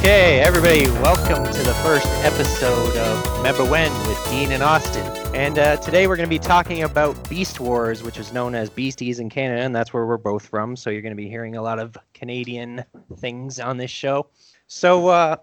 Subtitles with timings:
[0.00, 5.04] Okay, everybody, welcome to the first episode of Remember When with Dean and Austin.
[5.34, 8.70] And uh, today we're going to be talking about Beast Wars, which is known as
[8.70, 10.74] Beasties in Canada, and that's where we're both from.
[10.74, 12.82] So you're going to be hearing a lot of Canadian
[13.18, 14.28] things on this show.
[14.68, 15.36] So, uh,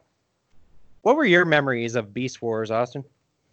[1.03, 3.03] what were your memories of Beast Wars, Austin?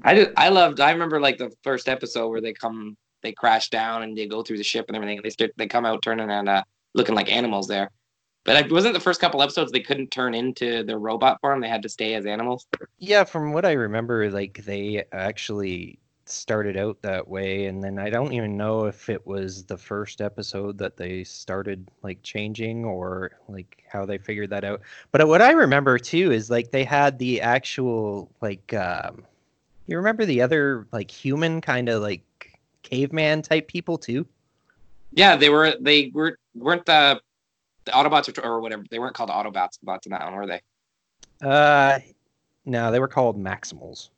[0.05, 0.81] I did, I loved.
[0.81, 4.43] I remember like the first episode where they come, they crash down and they go
[4.43, 5.21] through the ship and everything.
[5.23, 6.63] They start, they come out turning and uh,
[6.95, 7.91] looking like animals there.
[8.45, 11.61] But it wasn't the first couple episodes they couldn't turn into their robot form.
[11.61, 12.67] They had to stay as animals.
[12.99, 18.11] Yeah, from what I remember, like they actually started out that way, and then I
[18.11, 23.33] don't even know if it was the first episode that they started like changing or
[23.49, 24.83] like how they figured that out.
[25.11, 29.25] But what I remember too is like they had the actual like um,
[29.87, 32.23] you remember the other like human kind of like
[32.83, 34.27] caveman type people too.
[35.13, 35.75] Yeah, they were.
[35.81, 37.21] They were weren't the
[37.85, 38.85] the Autobots or, or whatever.
[38.91, 40.61] They weren't called Autobots bots in that one, were they?
[41.43, 41.99] Uh,
[42.65, 44.11] no, they were called Maximals.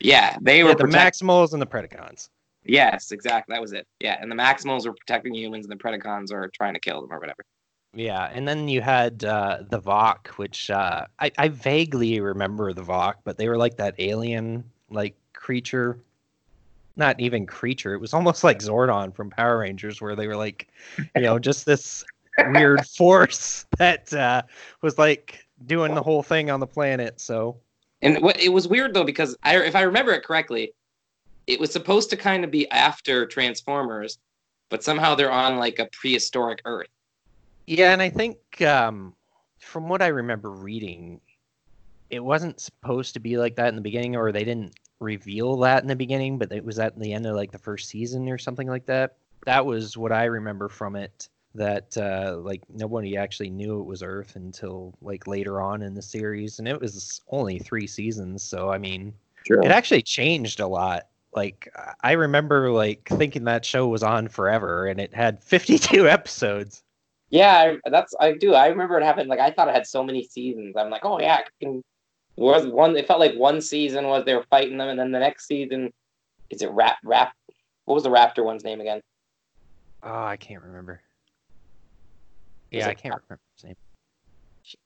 [0.00, 2.28] Yeah, they Yeah, were the protect- Maximals and the Predacons.
[2.64, 3.54] Yes, exactly.
[3.54, 3.86] That was it.
[4.00, 7.12] Yeah, and the Maximals were protecting humans, and the Predacons are trying to kill them
[7.12, 7.44] or whatever.
[7.94, 12.82] Yeah, and then you had uh, the Vok, which uh, I, I vaguely remember the
[12.82, 15.98] Vok, but they were like that alien like creature.
[16.96, 17.92] Not even creature.
[17.94, 20.68] It was almost like Zordon from Power Rangers, where they were like,
[21.14, 22.04] you know, just this
[22.38, 24.42] weird force that uh,
[24.82, 27.20] was like doing the whole thing on the planet.
[27.20, 27.56] So
[28.02, 30.72] And what it was weird though because I, if I remember it correctly,
[31.46, 34.18] it was supposed to kind of be after Transformers,
[34.70, 36.88] but somehow they're on like a prehistoric Earth.
[37.66, 39.14] Yeah, and I think um,
[39.58, 41.20] from what I remember reading,
[42.10, 45.82] it wasn't supposed to be like that in the beginning, or they didn't reveal that
[45.82, 48.38] in the beginning, but it was at the end of like the first season or
[48.38, 49.16] something like that.
[49.46, 51.28] That was what I remember from it.
[51.54, 56.02] That uh, like nobody actually knew it was Earth until like later on in the
[56.02, 58.42] series, and it was only three seasons.
[58.42, 59.14] So I mean,
[59.46, 61.08] it actually changed a lot.
[61.32, 61.72] Like
[62.02, 66.82] I remember like thinking that show was on forever, and it had 52 episodes.
[67.30, 68.54] Yeah, I, that's I do.
[68.54, 69.28] I remember it happened.
[69.28, 70.76] Like I thought it had so many seasons.
[70.76, 71.82] I'm like, oh yeah, I can,
[72.36, 72.96] was one.
[72.96, 75.92] It felt like one season was they were fighting them, and then the next season,
[76.50, 77.32] is it Rap Rap?
[77.84, 79.00] What was the Raptor one's name again?
[80.02, 81.00] Oh, I can't remember.
[82.78, 83.76] Yeah, I can't remember his name.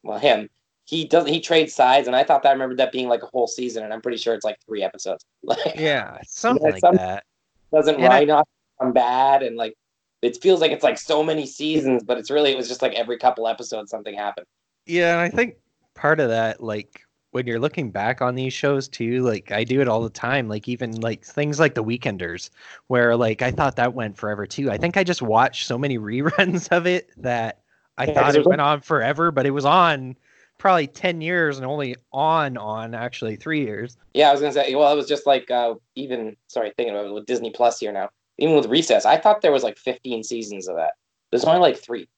[0.03, 0.49] Well, him.
[0.85, 1.31] He doesn't.
[1.33, 3.85] He trades sides, and I thought that I remembered that being like a whole season,
[3.85, 5.25] and I'm pretty sure it's like three episodes.
[5.45, 7.25] Like, Yeah, something like some- that.
[7.73, 8.45] doesn't And I- Rhinox
[8.81, 9.75] come bad, and like
[10.23, 12.95] it feels like it's like so many seasons, but it's really it was just like
[12.95, 14.47] every couple episodes something happened.
[14.87, 15.57] Yeah, and I think
[15.95, 19.81] part of that, like when you're looking back on these shows too, like I do
[19.83, 20.49] it all the time.
[20.49, 22.49] Like even like things like The Weekenders,
[22.87, 24.71] where like I thought that went forever too.
[24.71, 27.61] I think I just watched so many reruns of it that
[27.99, 30.17] I Yeah, thought it went on forever, but it was on
[30.57, 33.97] probably ten years and only on on actually three years.
[34.15, 34.75] Yeah, I was gonna say.
[34.75, 37.93] Well, it was just like uh, even sorry thinking about it with Disney Plus here
[37.93, 38.11] now.
[38.39, 40.93] Even with Recess, I thought there was like 15 seasons of that.
[41.31, 42.09] There's only like three.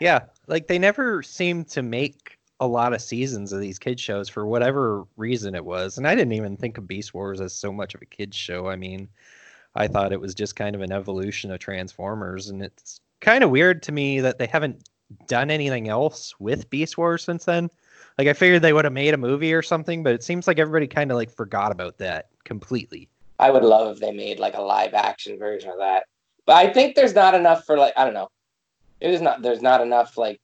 [0.00, 4.28] Yeah, like they never seemed to make a lot of seasons of these kids shows
[4.28, 5.96] for whatever reason it was.
[5.98, 8.68] And I didn't even think of Beast Wars as so much of a kids show.
[8.68, 9.08] I mean,
[9.74, 13.50] I thought it was just kind of an evolution of Transformers and it's kind of
[13.50, 14.88] weird to me that they haven't
[15.26, 17.70] done anything else with Beast Wars since then.
[18.18, 20.58] Like I figured they would have made a movie or something, but it seems like
[20.58, 23.08] everybody kind of like forgot about that completely.
[23.38, 26.04] I would love if they made like a live action version of that.
[26.46, 28.28] But I think there's not enough for like I don't know.
[29.00, 30.40] It is not there's not enough like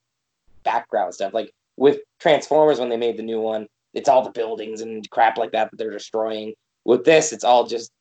[0.63, 1.33] background stuff.
[1.33, 5.37] Like with Transformers when they made the new one, it's all the buildings and crap
[5.37, 6.53] like that that they're destroying.
[6.85, 7.91] With this, it's all just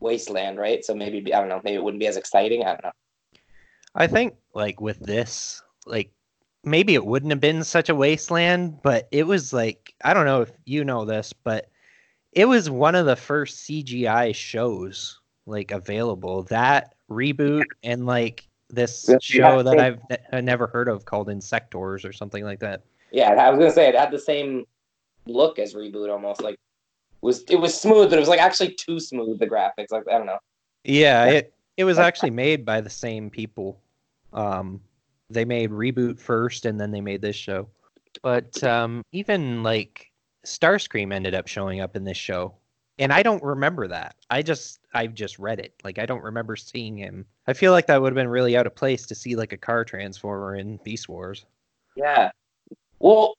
[0.00, 0.84] wasteland, right?
[0.84, 2.62] So maybe I don't know, maybe it wouldn't be as exciting.
[2.62, 2.92] I don't know.
[3.94, 6.10] I think like with this, like
[6.64, 10.42] maybe it wouldn't have been such a wasteland, but it was like I don't know
[10.42, 11.68] if you know this, but
[12.32, 16.42] it was one of the first CGI shows like available.
[16.44, 19.78] That reboot and like this Yeah, show that.
[19.78, 20.00] I've
[20.32, 22.82] ne- never heard of called Insektors or something like that.
[23.12, 24.64] Yeah, I was gonna say it had the same
[25.26, 26.42] look as reboot almost.
[26.42, 26.56] Like
[27.20, 29.38] was it was smooth, but it was like actually too smooth.
[29.38, 30.38] The graphics, like I don't know.
[30.82, 31.30] Yeah, Yeah.
[31.32, 33.80] it it was actually made by the same people.
[34.32, 34.80] Um,
[35.34, 37.68] they made reboot first, and then they made this show.
[38.22, 40.10] But um, even like
[40.46, 42.54] Starscream ended up showing up in this show,
[42.98, 44.16] and I don't remember that.
[44.30, 45.74] I just I've just read it.
[45.84, 47.26] Like I don't remember seeing him.
[47.46, 49.58] I feel like that would have been really out of place to see like a
[49.58, 51.44] car transformer in Beast Wars.
[51.96, 52.30] Yeah.
[52.98, 53.34] Well,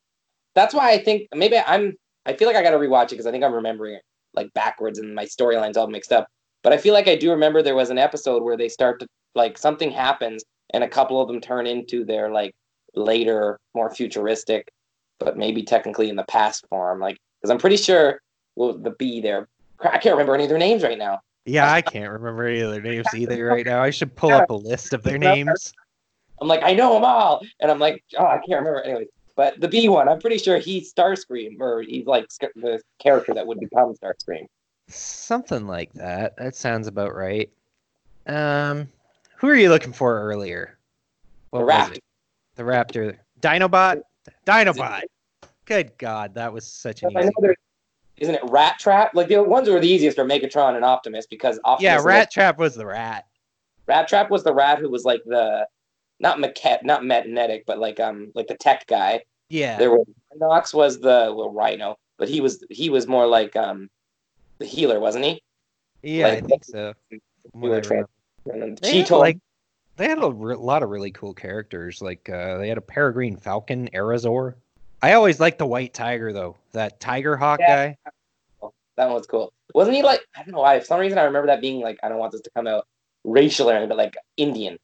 [0.53, 1.93] that's why I think maybe I'm.
[2.25, 4.01] I feel like I got to rewatch it because I think I'm remembering it
[4.33, 6.27] like backwards and my storyline's all mixed up.
[6.63, 9.07] But I feel like I do remember there was an episode where they start to
[9.35, 10.43] like something happens
[10.75, 12.53] and a couple of them turn into their like
[12.93, 14.71] later, more futuristic
[15.19, 16.99] but maybe technically in the past form.
[16.99, 18.21] Like, because I'm pretty sure
[18.55, 19.47] well, the B there.
[19.79, 21.21] I can't remember any of their names right now.
[21.45, 23.81] Yeah, I can't remember any of their names either right now.
[23.81, 25.73] I should pull up a list of their names.
[26.41, 28.81] I'm like, I know them all, and I'm like, oh, I can't remember.
[28.81, 32.25] Anyways, but the B one, I'm pretty sure he's Starscream, or he's like
[32.55, 34.47] the character that would become Starscream.
[34.87, 36.35] Something like that.
[36.37, 37.49] That sounds about right.
[38.27, 38.87] Um,
[39.45, 40.77] who are you looking for earlier?
[41.51, 41.99] What the Raptor.
[42.55, 43.17] The Raptor.
[43.41, 44.01] Dinobot.
[44.45, 45.01] Dinobot.
[45.65, 47.29] Good God, that was such an easy.
[48.17, 49.09] Isn't it Rattrap?
[49.13, 51.83] Like the ones were the easiest are Megatron and Optimus because Optimus.
[51.83, 53.25] Yeah, Rat like, Trap was the rat.
[53.87, 55.67] Rattrap was the rat who was like the
[56.19, 59.21] not maquette, not magnetic, but like um like the tech guy.
[59.49, 59.77] Yeah.
[59.77, 63.89] There was Knox was the well, Rhino, but he was he was more like um
[64.59, 65.43] the healer, wasn't he?
[66.01, 66.93] Yeah, like, I think so.
[68.45, 69.39] They had, like
[69.97, 72.01] they had a re- lot of really cool characters.
[72.01, 74.55] Like uh, they had a Peregrine Falcon, Airazor.
[75.01, 76.57] I always liked the White Tiger though.
[76.71, 77.89] That Tiger Hawk yeah.
[77.89, 77.97] guy.
[78.97, 79.51] That one was cool.
[79.73, 80.79] Wasn't he like I don't know why?
[80.79, 82.87] For some reason I remember that being like I don't want this to come out
[83.23, 84.77] racial or anything, but like Indian,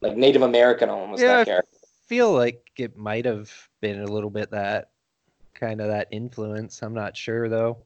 [0.00, 1.22] like Native American almost.
[1.22, 1.70] Yeah, that character.
[1.74, 3.50] I feel like it might have
[3.80, 4.90] been a little bit that
[5.54, 6.82] kind of that influence.
[6.82, 7.78] I'm not sure though.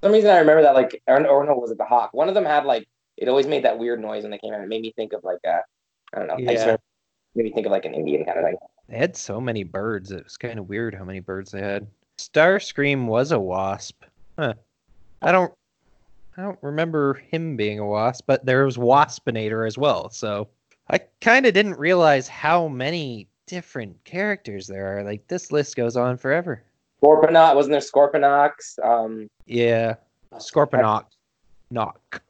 [0.00, 2.14] For some reason I remember that like or, or no was it the hawk?
[2.14, 2.86] One of them had like
[3.18, 4.60] it always made that weird noise when they came out.
[4.60, 5.60] It made me think of like a
[6.14, 6.36] I don't know.
[6.38, 6.76] Yeah.
[7.34, 8.56] made me think of like an Indian kind of thing.
[8.88, 10.10] They had so many birds.
[10.12, 11.86] It was kind of weird how many birds they had.
[12.18, 14.04] Starscream was a wasp.
[14.38, 14.54] Huh.
[15.20, 15.52] I don't
[16.36, 20.08] I don't remember him being a wasp, but there was Waspinator as well.
[20.10, 20.46] So
[20.88, 25.02] I kind of didn't realize how many different characters there are.
[25.02, 26.62] Like this list goes on forever.
[27.02, 28.52] Scorponok wasn't there Scorponok?
[28.82, 29.94] Um, yeah,
[30.34, 31.06] Scorponok,
[31.70, 32.22] knock.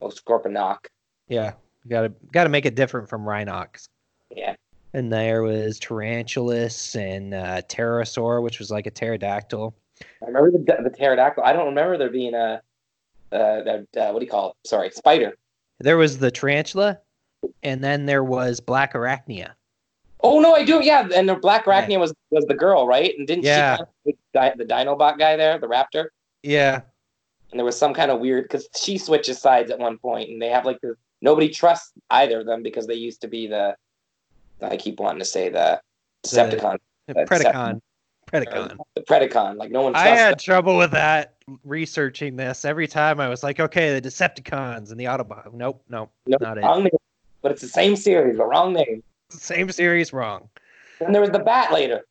[0.00, 0.86] Oh, Scorponok.
[1.28, 1.52] Yeah,
[1.88, 3.88] got to got to make it different from Rhinox.
[4.30, 4.54] Yeah.
[4.92, 9.74] And there was Tarantulas and uh, Terrorsaur, which was like a pterodactyl.
[10.22, 11.44] I remember the, the pterodactyl.
[11.44, 12.60] I don't remember there being a,
[13.30, 14.68] uh, uh, what do you call it?
[14.68, 15.36] Sorry, spider.
[15.78, 16.98] There was the tarantula,
[17.62, 19.52] and then there was Black Arachnia.
[20.22, 20.82] Oh no, I do.
[20.82, 21.98] Yeah, and the Black Arachnia yeah.
[21.98, 23.14] was was the girl, right?
[23.16, 23.78] And didn't yeah.
[24.04, 26.06] she the, the Dinobot guy there, the Raptor?
[26.42, 26.82] Yeah.
[27.50, 30.40] And there was some kind of weird because she switches sides at one point, and
[30.40, 33.76] they have like the nobody trusts either of them because they used to be the
[34.62, 35.80] I keep wanting to say the
[36.24, 36.78] Decepticon.
[37.06, 37.80] The, the Predacon.
[38.30, 38.76] Predacon.
[38.94, 39.56] The Predacon.
[39.56, 39.94] Like no one.
[39.94, 40.38] I had them.
[40.38, 42.64] trouble with that researching this.
[42.64, 45.52] Every time I was like, okay, the Decepticons and the Autobot.
[45.52, 46.62] Nope, nope, nope not it.
[46.62, 46.88] Name.
[47.42, 49.02] But it's the same series, the wrong name.
[49.30, 50.48] Same series, wrong.
[51.00, 52.02] And there was the Bat later.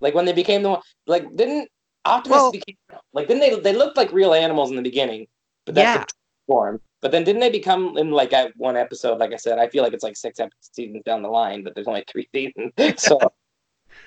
[0.00, 0.80] Like when they became the one.
[1.06, 1.68] Like didn't
[2.04, 2.76] Optimus well, became
[3.12, 3.60] like didn't they?
[3.60, 5.26] They looked like real animals in the beginning,
[5.66, 6.04] but that's yeah.
[6.04, 6.12] the
[6.46, 6.80] form.
[7.02, 9.18] But then didn't they become in like at one episode?
[9.18, 11.88] Like I said, I feel like it's like six seasons down the line, but there's
[11.88, 12.72] only three seasons.
[13.02, 13.18] So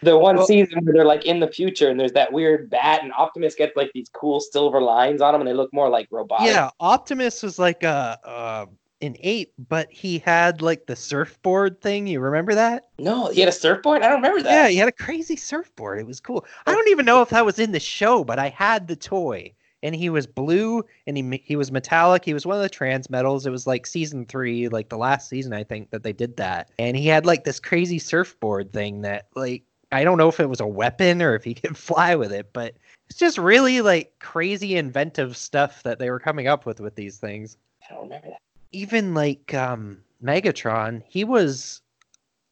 [0.01, 3.03] the one well, season where they're like in the future and there's that weird bat
[3.03, 6.07] and Optimus gets like these cool silver lines on them and they look more like
[6.11, 6.47] robotic.
[6.47, 8.67] Yeah, Optimus was like a, a
[9.03, 12.07] an ape, but he had like the surfboard thing.
[12.07, 12.87] You remember that?
[12.97, 14.01] No, he had a surfboard.
[14.01, 14.51] I don't remember that.
[14.51, 15.99] Yeah, he had a crazy surfboard.
[15.99, 16.45] It was cool.
[16.65, 19.53] I don't even know if that was in the show, but I had the toy
[19.83, 22.25] and he was blue and he he was metallic.
[22.25, 23.45] He was one of the trans metals.
[23.45, 26.71] It was like season three, like the last season, I think, that they did that.
[26.79, 30.49] And he had like this crazy surfboard thing that like I don't know if it
[30.49, 32.75] was a weapon or if he could fly with it, but
[33.09, 37.17] it's just really like crazy inventive stuff that they were coming up with with these
[37.17, 37.57] things.
[37.87, 38.39] I don't remember that.
[38.73, 41.81] Even like um Megatron, he was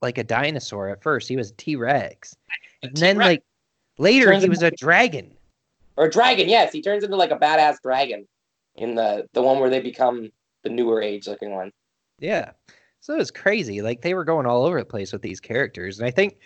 [0.02, 1.28] like a dinosaur at first.
[1.28, 2.36] He was T Rex.
[2.84, 3.44] And then like
[3.98, 5.32] later he was a dragon
[5.98, 6.50] or a dragon.
[6.50, 8.28] Yes, he turns into like a badass dragon
[8.76, 10.32] in the the one where they become
[10.64, 11.72] the newer age looking one.
[12.20, 12.52] Yeah,
[13.00, 13.82] so it was crazy.
[13.82, 16.38] Like they were going all over the place with these characters, and I think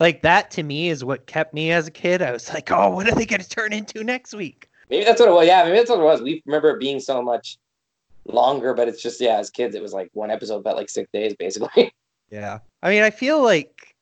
[0.00, 2.22] like that to me is what kept me as a kid.
[2.22, 4.68] I was like, oh, what are they going to turn into next week?
[4.90, 5.46] Maybe that's what it was.
[5.46, 6.22] Yeah, maybe that's what it was.
[6.22, 7.58] We remember it being so much
[8.24, 11.08] longer, but it's just yeah, as kids, it was like one episode about like six
[11.12, 11.92] days basically.
[12.30, 13.94] Yeah, I mean, I feel like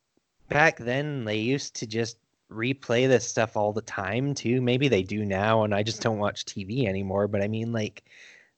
[0.48, 2.18] back then they used to just
[2.50, 4.60] replay this stuff all the time too.
[4.60, 7.28] Maybe they do now, and I just don't watch TV anymore.
[7.28, 8.04] But I mean, like,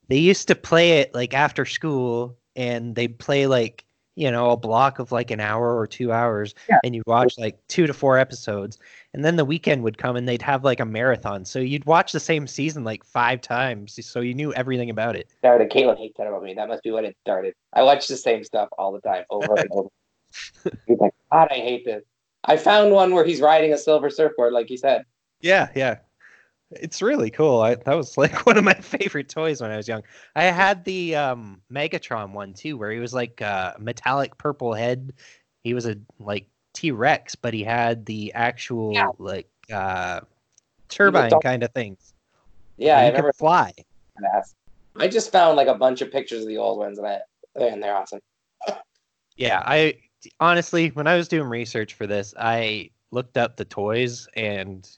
[0.09, 4.57] they used to play it like after school, and they'd play like you know a
[4.57, 6.81] block of like an hour or two hours, yeah.
[6.85, 8.78] and you watch like two to four episodes,
[9.14, 11.45] and then the weekend would come and they'd have like a marathon.
[11.45, 15.28] So you'd watch the same season like five times, so you knew everything about it.
[15.38, 15.71] Started.
[15.71, 16.54] Caitlin hates that about me.
[16.54, 17.54] That must be when it started.
[17.73, 19.88] I watch the same stuff all the time, over and over.
[20.87, 22.04] He's like, God, I hate this.
[22.45, 25.04] I found one where he's riding a silver surfboard, like you said.
[25.40, 25.99] Yeah, yeah.
[26.73, 27.61] It's really cool.
[27.61, 30.02] I, that was like one of my favorite toys when I was young.
[30.35, 34.75] I had the um, Megatron one too, where he was like a uh, metallic purple
[34.75, 35.12] head.
[35.62, 39.09] He was a like T Rex, but he had the actual yeah.
[39.19, 40.21] like uh,
[40.88, 42.14] turbine kind of things.
[42.76, 43.73] Yeah, Where I remember fly.
[44.99, 47.21] I just found like a bunch of pictures of the old ones, and I
[47.57, 48.21] and they're awesome.
[49.37, 49.97] Yeah, I
[50.41, 54.88] honestly, when I was doing research for this, I looked up the toys and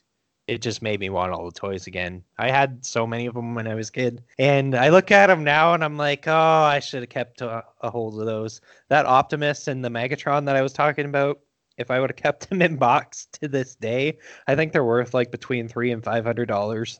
[0.47, 2.23] it just made me want all the toys again.
[2.37, 5.27] I had so many of them when I was a kid, and I look at
[5.27, 8.61] them now and I'm like, oh, I should have kept a, a hold of those.
[8.89, 11.39] That Optimus and the Megatron that I was talking about,
[11.77, 14.17] if I would have kept them in box to this day,
[14.47, 16.99] I think they're worth like between three and five hundred dollars.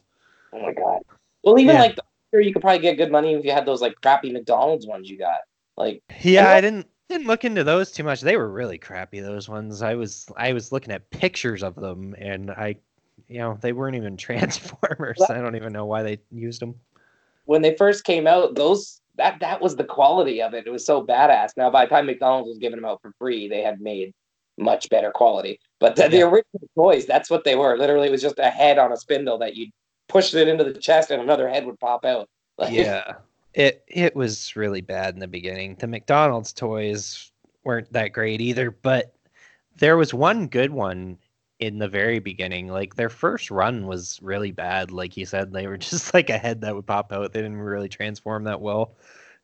[0.54, 1.02] Oh my god.
[1.44, 1.80] Well, even Yeah.
[1.80, 1.98] like
[2.34, 5.10] sure you could probably get good money if you had those like crappy McDonald's ones
[5.10, 5.40] you got.
[5.78, 8.22] Like Yeah, I I didn't didn't look into those too much.
[8.22, 9.20] They were really crappy.
[9.22, 9.82] Those ones.
[9.82, 12.78] I was I was looking at pictures of them, and I,
[13.28, 15.30] you know, they weren't even Transformers.
[15.30, 16.76] I don't even know why they used them.
[17.46, 20.68] when they first came out, those that that was the quality of it.
[20.68, 21.52] It was so badass.
[21.58, 24.14] Now by the time McDonald's was giving them out for free, they had made
[24.58, 25.60] much better quality.
[25.80, 27.78] But the, the original toys, that's what they were.
[27.78, 29.72] Literally, it was just a head on a spindle that you
[30.08, 32.30] pushed it into the chest, and another head would pop out.
[32.58, 33.16] Like, Yeah,
[33.54, 35.76] it it was really bad in the beginning.
[35.78, 37.34] The McDonald's toys
[37.66, 39.14] weren't that great either, but
[39.76, 41.18] there was one good one
[41.60, 42.68] in the very beginning.
[42.68, 44.92] Like their first run was really bad.
[44.92, 47.34] Like you said, they were just like a head that would pop out.
[47.34, 48.96] They didn't really transform that well.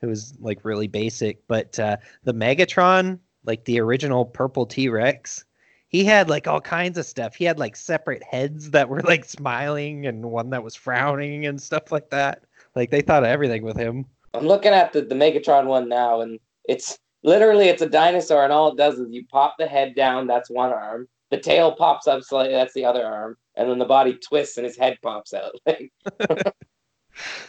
[0.01, 1.45] It was like really basic.
[1.47, 5.45] But uh, the Megatron, like the original purple T Rex,
[5.87, 7.35] he had like all kinds of stuff.
[7.35, 11.61] He had like separate heads that were like smiling and one that was frowning and
[11.61, 12.43] stuff like that.
[12.75, 14.05] Like they thought of everything with him.
[14.33, 18.53] I'm looking at the, the Megatron one now, and it's literally it's a dinosaur, and
[18.53, 21.07] all it does is you pop the head down, that's one arm.
[21.29, 24.65] The tail pops up slightly, that's the other arm, and then the body twists and
[24.65, 25.51] his head pops out.
[25.65, 25.91] Like,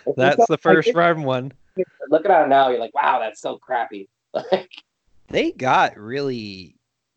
[0.17, 1.53] That's the first run one.
[2.09, 4.09] Looking at it now, you're like, wow, that's so crappy.
[4.51, 4.71] Like,
[5.33, 6.77] They got really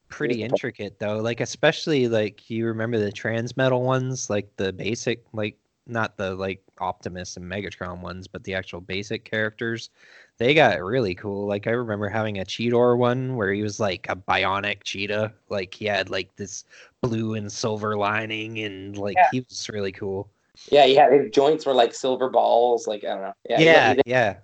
[0.09, 1.17] pretty intricate though.
[1.17, 5.57] Like especially like you remember the transmetal ones, like the basic like
[5.87, 9.89] not the like Optimus and Megatron ones, but the actual basic characters.
[10.37, 11.47] They got really cool.
[11.47, 15.33] Like I remember having a Cheetor one where he was like a bionic cheetah.
[15.49, 16.65] Like he had like this
[17.01, 19.27] blue and silver lining and like Yeah.
[19.31, 20.29] he was really cool.
[20.71, 22.87] yeah, yeah, his joints were like silver balls.
[22.87, 23.33] Like I don't know.
[23.49, 24.35] Yeah, Yeah, yeah.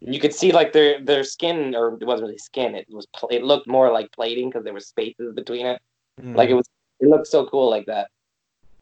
[0.00, 2.74] You could see like their their skin, or it wasn't really skin.
[2.74, 5.80] It was pl- it looked more like plating because there were spaces between it.
[6.22, 6.52] Like Mm.
[6.52, 6.68] it was,
[7.00, 8.08] it looked so cool like that.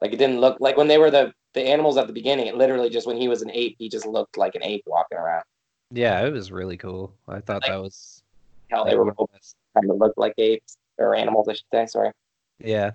[0.01, 2.47] Like it didn't look like when they were the the animals at the beginning.
[2.47, 5.17] It literally just when he was an ape, he just looked like an ape walking
[5.17, 5.43] around.
[5.91, 7.13] yeah, it was really cool.
[7.27, 8.23] I thought Like, that was
[8.71, 9.55] like, they were one of the best.
[9.73, 11.85] kind of looked like apes or animals, I should say.
[11.87, 12.11] Sorry,
[12.59, 12.91] Yeah.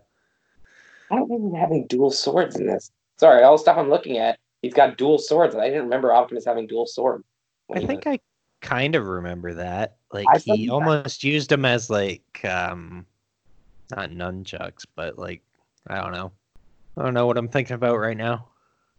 [1.11, 2.90] I don't remember having dual swords in this.
[3.19, 6.12] Sorry, all the stuff I'm looking at, he's got dual swords, and I didn't remember
[6.12, 7.23] Optimus having dual sword.
[7.75, 8.21] I think I
[8.61, 9.97] kind of remember that.
[10.12, 13.07] Like I he almost used them as like um
[13.90, 15.43] not nunchucks, but like
[15.87, 16.33] I don't know.
[16.97, 18.47] I don't know what I'm thinking about right now.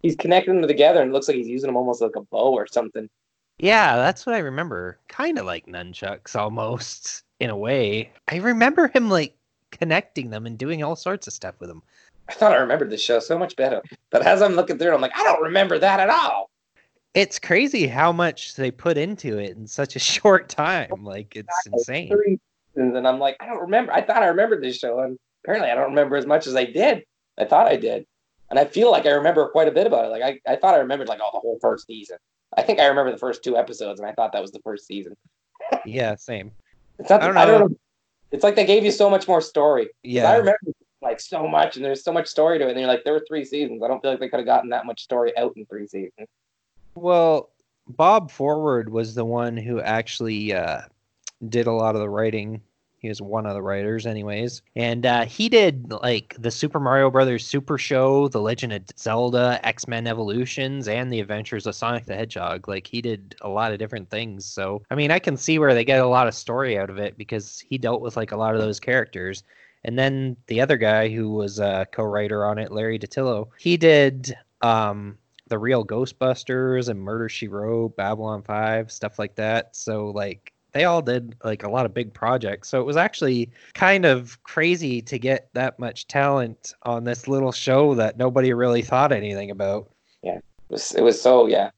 [0.01, 2.53] he's connecting them together, and it looks like he's using them almost like a bow
[2.53, 3.09] or something.
[3.57, 4.99] Yeah, that's what I remember.
[5.07, 8.11] Kind of like nunchucks almost in a way.
[8.27, 9.35] I remember him like
[9.71, 11.81] connecting them and doing all sorts of stuff with them.
[12.27, 14.95] I thought I remembered this show so much better, but as I'm looking through, it,
[14.95, 16.49] I'm like, I don't remember that at all.
[17.15, 20.91] It's crazy how much they put into it in such a short time.
[21.03, 22.39] Like it's insane.
[22.75, 23.93] And I'm like, I don't remember.
[23.93, 26.65] I thought I remembered this show, and apparently I don't remember as much as I
[26.65, 27.03] did.
[27.37, 28.05] I thought I did,
[28.49, 30.09] and I feel like I remember quite a bit about it.
[30.09, 32.17] Like I, I thought I remembered like all the whole first season.
[32.57, 34.85] I think I remember the first two episodes, and I thought that was the first
[34.85, 35.15] season.
[35.85, 36.51] Yeah, same.
[36.97, 37.21] It's not.
[37.21, 37.67] I I don't don't, know.
[37.67, 37.75] know.
[38.31, 39.89] It's like they gave you so much more story.
[40.03, 40.31] Yeah.
[40.31, 40.57] I remember
[41.01, 42.71] like so much, and there's so much story to it.
[42.71, 43.83] And you're like, there were three seasons.
[43.83, 46.27] I don't feel like they could have gotten that much story out in three seasons.
[46.95, 47.51] Well,
[47.87, 50.81] Bob Forward was the one who actually uh,
[51.49, 52.61] did a lot of the writing.
[52.97, 57.11] He was one of the writers, anyways, and uh, he did like the Super Mario
[57.11, 62.05] Brothers Super Show, The Legend of Zelda, X Men Evolutions, and The Adventures of Sonic
[62.05, 62.67] the Hedgehog.
[62.67, 64.45] Like he did a lot of different things.
[64.45, 66.97] So I mean, I can see where they get a lot of story out of
[66.97, 69.43] it because he dealt with like a lot of those characters.
[69.83, 74.35] And then the other guy who was a co-writer on it, Larry DiTillio, he did
[74.63, 79.75] um, the real Ghostbusters and Murder She Wrote, Babylon 5, stuff like that.
[79.75, 82.67] So like they all did like a lot of big projects.
[82.69, 87.51] So it was actually kind of crazy to get that much talent on this little
[87.51, 89.89] show that nobody really thought anything about.
[90.21, 90.37] Yeah.
[90.37, 91.69] It was, it was so yeah.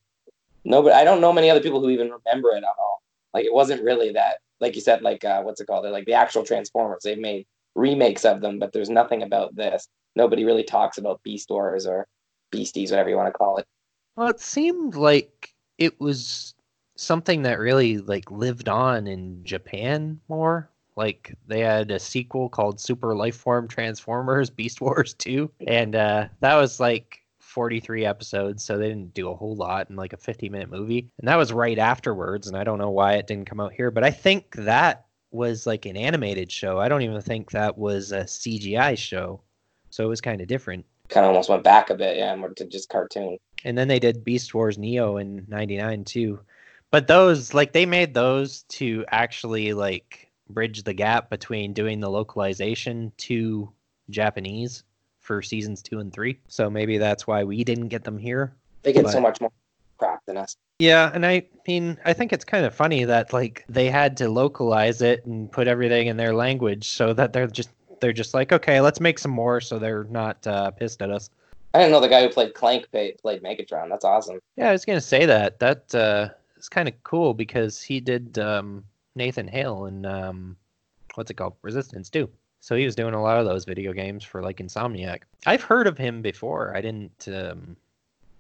[0.65, 3.03] No, but I don't know many other people who even remember it at all.
[3.33, 4.39] Like it wasn't really that.
[4.59, 5.85] Like you said, like uh, what's it called?
[5.85, 7.03] They're like the actual Transformers.
[7.03, 7.45] They've made
[7.75, 9.87] remakes of them, but there's nothing about this.
[10.15, 12.07] Nobody really talks about Beast Wars or
[12.51, 13.65] Beasties, whatever you want to call it.
[14.15, 16.55] Well, it seemed like it was
[16.95, 20.69] something that really like lived on in Japan more.
[20.95, 26.55] Like they had a sequel called Super Lifeform Transformers Beast Wars 2 and uh that
[26.55, 27.21] was like
[27.57, 31.09] 43 episodes, so they didn't do a whole lot in like a 50 minute movie.
[31.17, 33.89] And that was right afterwards, and I don't know why it didn't come out here,
[33.89, 36.79] but I think that was like an animated show.
[36.79, 39.41] I don't even think that was a CGI show.
[39.89, 40.85] So it was kind of different.
[41.09, 43.37] Kind of almost went back a bit, yeah, more to just cartoon.
[43.63, 46.39] And then they did Beast Wars Neo in 99 too.
[46.91, 52.09] But those like they made those to actually like bridge the gap between doing the
[52.09, 53.71] localization to
[54.09, 54.83] Japanese
[55.19, 56.37] for seasons 2 and 3.
[56.47, 58.53] So maybe that's why we didn't get them here.
[58.83, 59.51] They get But- so much more
[59.97, 60.55] crap than us.
[60.79, 64.29] Yeah, and I mean, I think it's kind of funny that like they had to
[64.29, 68.51] localize it and put everything in their language so that they're just they're just like,
[68.51, 71.29] okay, let's make some more so they're not uh, pissed at us.
[71.73, 73.89] I didn't know the guy who played Clank played, Megatron.
[73.89, 74.39] That's awesome.
[74.55, 75.59] Yeah, I was gonna say that.
[75.59, 78.83] That uh, is kind of cool because he did um,
[79.15, 80.57] Nathan Hale and um,
[81.15, 82.29] what's it called, Resistance too.
[82.59, 85.21] So he was doing a lot of those video games for like Insomniac.
[85.45, 86.75] I've heard of him before.
[86.75, 87.75] I didn't um,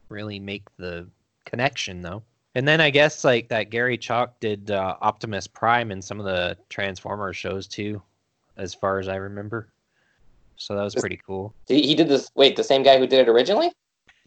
[0.09, 1.07] really make the
[1.45, 2.23] connection though.
[2.55, 6.25] And then I guess like that Gary Chalk did uh, Optimus Prime in some of
[6.25, 8.01] the Transformers shows too,
[8.57, 9.69] as far as I remember.
[10.55, 11.53] So that was pretty cool.
[11.67, 12.31] He, he did this.
[12.35, 13.71] Wait, the same guy who did it originally?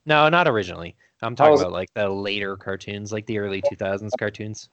[0.06, 0.96] No, not originally.
[1.22, 4.68] I'm talking was- about like the later cartoons, like the early 2000s cartoons.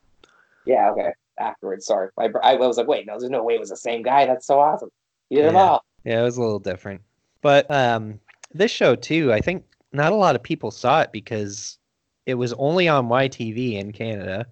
[0.66, 1.12] Yeah, okay.
[1.40, 2.10] Afterwards, sorry.
[2.18, 4.26] I, I was like, wait, no, there's no way it was the same guy.
[4.26, 4.90] That's so awesome.
[5.30, 5.60] He did Yeah.
[5.60, 5.86] all.
[6.04, 7.02] Yeah, it was a little different.
[7.42, 8.20] But um,
[8.54, 11.78] this show too, I think not a lot of people saw it because
[12.26, 14.48] it was only on YTV in Canada,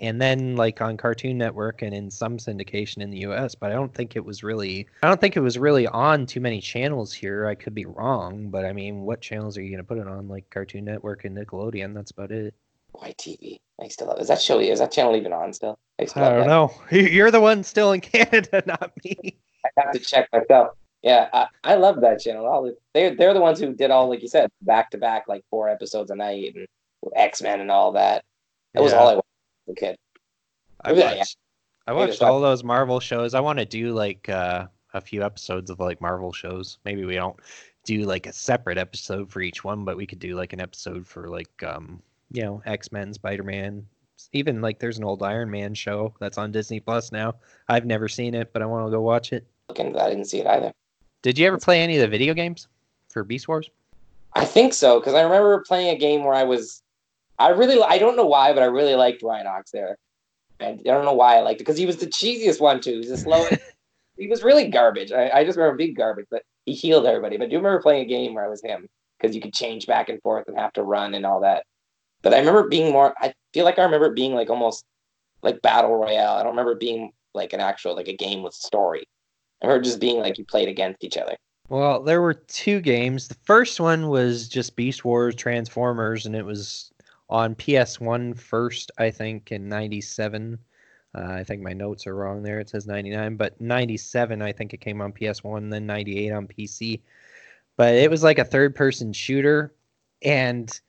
[0.00, 3.54] and then like on Cartoon Network and in some syndication in the U.S.
[3.54, 6.40] But I don't think it was really, I don't think it was really on too
[6.40, 7.46] many channels here.
[7.46, 10.28] I could be wrong, but I mean, what channels are you gonna put it on?
[10.28, 11.94] Like Cartoon Network and Nickelodeon.
[11.94, 12.54] That's about it.
[12.94, 13.58] YTV.
[13.82, 14.20] I still love.
[14.20, 14.60] Is that show?
[14.60, 15.78] Is that channel even on still?
[15.98, 16.46] I, to I don't that.
[16.46, 16.74] know.
[16.90, 19.38] You're the one still in Canada, not me.
[19.64, 20.76] I have to check myself.
[21.02, 22.46] Yeah, I, I love that channel.
[22.46, 25.24] All the, they're they're the ones who did all like you said back to back
[25.28, 26.66] like four episodes a night and
[27.14, 28.24] X Men and all that.
[28.72, 29.26] That was all I watched
[29.68, 29.96] a kid.
[30.82, 31.16] I Yeah, yeah.
[31.18, 31.36] watched,
[31.86, 33.34] I watched all those Marvel shows.
[33.34, 36.78] I want to do like uh, a few episodes of like Marvel shows.
[36.84, 37.36] Maybe we don't
[37.84, 41.06] do like a separate episode for each one, but we could do like an episode
[41.06, 43.86] for like um, you know X Men, Spider Man.
[44.32, 47.34] Even like there's an old Iron Man show that's on Disney Plus now.
[47.68, 49.46] I've never seen it, but I want to go watch it.
[49.68, 50.02] Look into.
[50.02, 50.72] I didn't see it either.
[51.22, 52.68] Did you ever play any of the video games
[53.08, 53.70] for Beast Wars?
[54.34, 56.82] I think so because I remember playing a game where I was,
[57.38, 59.96] I really, I don't know why, but I really liked Rhinox there.
[60.60, 62.92] And I don't know why I liked it because he was the cheesiest one too.
[62.92, 63.58] He was the slowest.
[64.16, 65.12] he was really garbage.
[65.12, 67.36] I, I just remember being garbage, but he healed everybody.
[67.36, 69.86] But I do remember playing a game where I was him because you could change
[69.86, 71.64] back and forth and have to run and all that.
[72.22, 73.14] But I remember being more.
[73.20, 74.84] I feel like I remember it being like almost
[75.42, 76.36] like battle royale.
[76.36, 79.04] I don't remember it being like an actual like a game with story.
[79.62, 81.36] I remember just being like you played against each other.
[81.68, 83.28] Well, there were two games.
[83.28, 86.90] The first one was just Beast Wars Transformers, and it was
[87.28, 90.58] on PS1 first, I think, in 97.
[91.14, 92.60] Uh, I think my notes are wrong there.
[92.60, 97.00] It says 99, but 97, I think it came on PS1, then 98 on PC.
[97.76, 99.74] But it was like a third person shooter.
[100.22, 100.80] And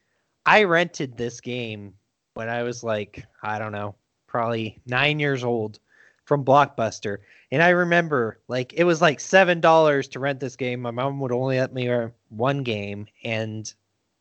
[0.45, 1.93] I rented this game
[2.35, 3.95] when I was like, I don't know,
[4.27, 5.79] probably nine years old
[6.25, 7.19] from Blockbuster.
[7.51, 10.81] And I remember like it was like seven dollars to rent this game.
[10.81, 13.71] My mom would only let me rent one game, and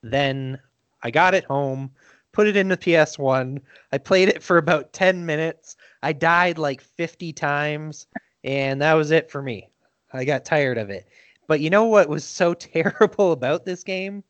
[0.03, 0.59] then
[1.03, 1.91] I got it home,
[2.35, 3.61] put it in the PS1.
[3.93, 5.77] I played it for about ten minutes.
[6.03, 8.07] I died like fifty times,
[8.43, 9.71] and that was it for me.
[10.13, 11.09] I got tired of it.
[11.47, 14.23] But you know what was so terrible about this game?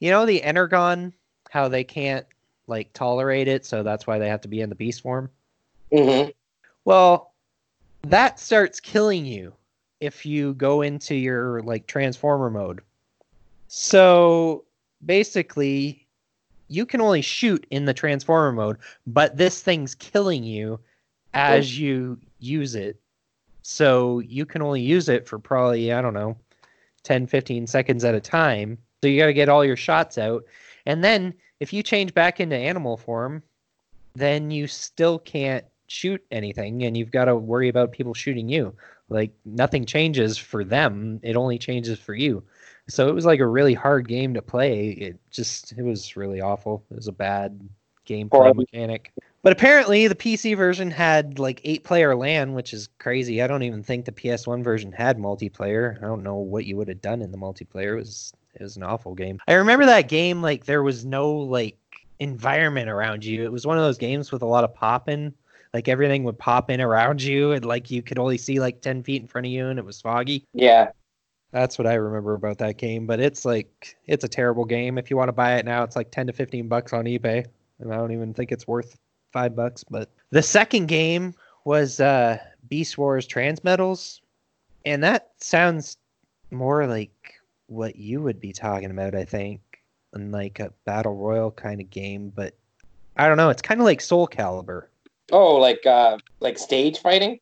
[0.00, 1.12] You know the Energon,
[1.50, 2.26] how they can't
[2.66, 5.28] like tolerate it, so that's why they have to be in the beast form.
[5.92, 6.30] Mm-hmm.
[6.84, 7.32] Well,
[8.02, 9.52] that starts killing you
[10.00, 12.80] if you go into your like transformer mode.
[13.66, 14.64] So
[15.04, 16.06] basically,
[16.68, 18.76] you can only shoot in the transformer mode,
[19.06, 20.78] but this thing's killing you
[21.34, 23.00] as you use it.
[23.62, 26.36] So you can only use it for probably, I don't know,
[27.02, 28.78] 10, 15 seconds at a time.
[29.02, 30.44] So you got to get all your shots out.
[30.86, 33.42] And then if you change back into animal form,
[34.14, 38.74] then you still can't shoot anything and you've got to worry about people shooting you.
[39.08, 42.42] Like nothing changes for them, it only changes for you.
[42.88, 44.88] So it was like a really hard game to play.
[44.90, 46.84] It just it was really awful.
[46.90, 47.68] It was a bad
[48.06, 49.12] gameplay mechanic.
[49.42, 53.40] But apparently the PC version had like 8 player LAN, which is crazy.
[53.40, 55.96] I don't even think the PS1 version had multiplayer.
[55.98, 57.92] I don't know what you would have done in the multiplayer.
[57.92, 59.38] It was it was an awful game.
[59.46, 61.78] I remember that game like there was no like
[62.18, 63.44] environment around you.
[63.44, 65.34] It was one of those games with a lot of popping
[65.74, 69.02] like everything would pop in around you and like you could only see like 10
[69.02, 70.44] feet in front of you and it was foggy.
[70.52, 70.90] Yeah.
[71.50, 74.98] That's what I remember about that game, but it's like it's a terrible game.
[74.98, 77.46] If you want to buy it now, it's like 10 to 15 bucks on eBay,
[77.78, 78.98] and I don't even think it's worth
[79.32, 81.34] 5 bucks, but the second game
[81.64, 84.20] was uh Beast Wars Transmetals,
[84.84, 85.96] and that sounds
[86.50, 87.12] more like
[87.66, 89.60] what you would be talking about, I think,
[90.14, 92.54] in like a battle royal kind of game, but
[93.16, 94.84] I don't know, it's kind of like Soul Calibur.
[95.32, 97.40] Oh, like uh like stage fighting?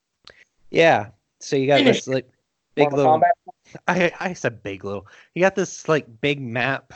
[0.71, 1.09] Yeah.
[1.41, 2.29] So you got this like
[2.77, 3.23] big Mortal little
[3.89, 5.07] I I said big little.
[5.35, 6.93] You got this like big map,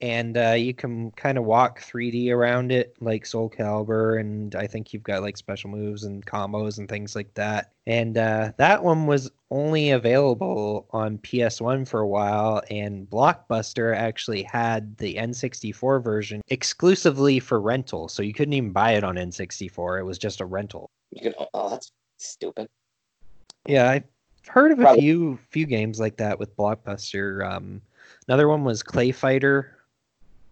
[0.00, 4.66] and uh, you can kind of walk 3D around it like Soul Calibur, and I
[4.66, 7.72] think you've got like special moves and combos and things like that.
[7.86, 14.42] And uh, that one was only available on PS1 for a while, and Blockbuster actually
[14.42, 20.00] had the N64 version exclusively for rental, so you couldn't even buy it on N64.
[20.00, 20.90] It was just a rental.
[21.10, 22.68] You can oh that's stupid.
[23.66, 24.04] Yeah, I've
[24.48, 27.46] heard of a few few games like that with Blockbuster.
[27.50, 27.80] Um,
[28.28, 29.76] another one was Clay Fighter.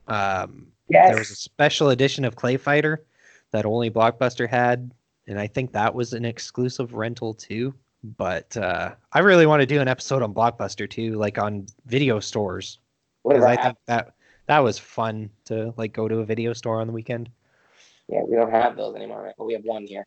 [0.09, 3.05] Um, There was a special edition of Clay Fighter
[3.53, 4.91] that only Blockbuster had,
[5.27, 7.75] and I think that was an exclusive rental too.
[8.19, 12.21] But uh, I really want to do an episode on Blockbuster too, like on video
[12.21, 12.79] stores,
[13.23, 13.65] What is because I that?
[13.65, 14.15] think that
[14.47, 17.31] that was fun to like go to a video store on the weekend.
[18.09, 19.35] Yeah, we don't have those anymore, right?
[19.39, 20.07] But we have one here.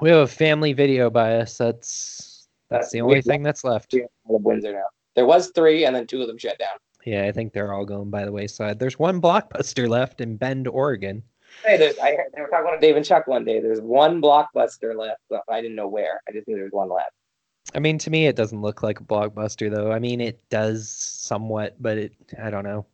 [0.00, 1.58] We have a family video by us.
[1.58, 2.35] That's
[2.70, 3.92] that's the uh, only thing that's left.
[3.92, 4.86] We have all of Windsor now.
[5.14, 6.76] There was three, and then two of them shut down.
[7.04, 8.78] Yeah, I think they're all going by the wayside.
[8.78, 11.22] There's one blockbuster left in Bend, Oregon.
[11.64, 13.60] Hey, there's, I they were talking about Dave and Chuck one day.
[13.60, 16.20] There's one blockbuster left, but I didn't know where.
[16.28, 17.12] I just knew there was one left.
[17.74, 19.92] I mean, to me, it doesn't look like a blockbuster, though.
[19.92, 22.86] I mean, it does somewhat, but it, I don't know.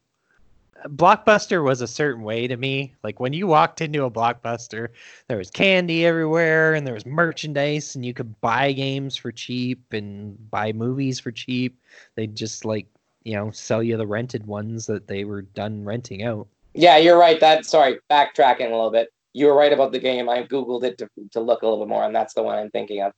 [0.89, 2.95] Blockbuster was a certain way to me.
[3.03, 4.89] Like when you walked into a blockbuster,
[5.29, 9.93] there was candy everywhere and there was merchandise, and you could buy games for cheap
[9.93, 11.81] and buy movies for cheap.
[12.17, 12.87] They'd just like,
[13.25, 16.49] you know, sell you the rented ones that they were done renting out.
[16.75, 17.39] Yeah, you're right.
[17.41, 19.13] That sorry, backtracking a little bit.
[19.35, 20.29] You were right about the game.
[20.29, 22.71] I googled it to, to look a little bit more, and that's the one I'm
[22.71, 23.13] thinking of.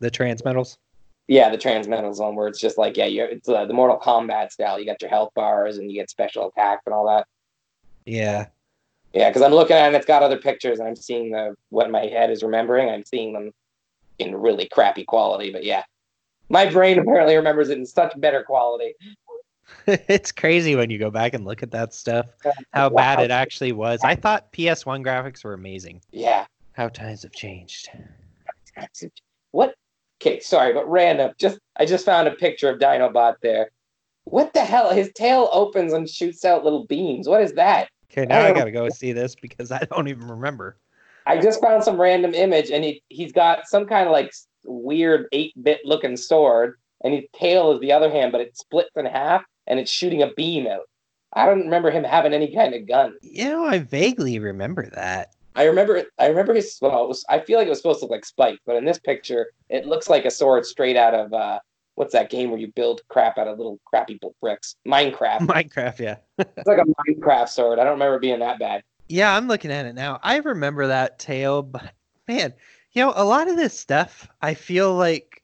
[0.00, 0.78] The Transmetals.
[1.32, 4.52] Yeah, the Transmetals one, where it's just like yeah, you're, it's uh, the Mortal Kombat
[4.52, 4.78] style.
[4.78, 7.26] You got your health bars and you get special attack and all that.
[8.04, 8.48] Yeah.
[9.14, 11.56] Yeah, because I'm looking at it and it's got other pictures and I'm seeing the
[11.70, 12.90] what my head is remembering.
[12.90, 13.50] I'm seeing them
[14.18, 15.84] in really crappy quality, but yeah,
[16.50, 18.92] my brain apparently remembers it in such better quality.
[19.86, 22.26] it's crazy when you go back and look at that stuff,
[22.74, 24.00] how bad it actually was.
[24.04, 26.02] I thought PS1 graphics were amazing.
[26.10, 26.44] Yeah.
[26.72, 27.88] How times have changed.
[30.22, 31.32] Okay, sorry, but random.
[31.36, 33.70] Just I just found a picture of Dinobot there.
[34.24, 34.92] What the hell?
[34.92, 37.26] His tail opens and shoots out little beams.
[37.28, 37.88] What is that?
[38.10, 38.54] Okay, now I Oh.
[38.54, 40.76] gotta go see this because I don't even remember.
[41.26, 44.32] I just found some random image, and he he's got some kind of like
[44.62, 48.90] weird eight bit looking sword, and his tail is the other hand, but it splits
[48.94, 50.88] in half, and it's shooting a beam out.
[51.32, 53.16] I don't remember him having any kind of gun.
[53.22, 55.32] You know, I vaguely remember that.
[55.54, 56.04] I remember.
[56.18, 56.78] I remember his.
[56.80, 58.84] Well, it was, I feel like it was supposed to look like Spike, but in
[58.84, 61.58] this picture, it looks like a sword straight out of uh,
[61.94, 64.76] what's that game where you build crap out of little crappy bricks?
[64.86, 65.40] Minecraft.
[65.40, 66.16] Minecraft, yeah.
[66.38, 67.78] it's like a Minecraft sword.
[67.78, 68.82] I don't remember being that bad.
[69.08, 70.20] Yeah, I'm looking at it now.
[70.22, 71.92] I remember that tail, but
[72.28, 72.54] man,
[72.92, 75.41] you know, a lot of this stuff I feel like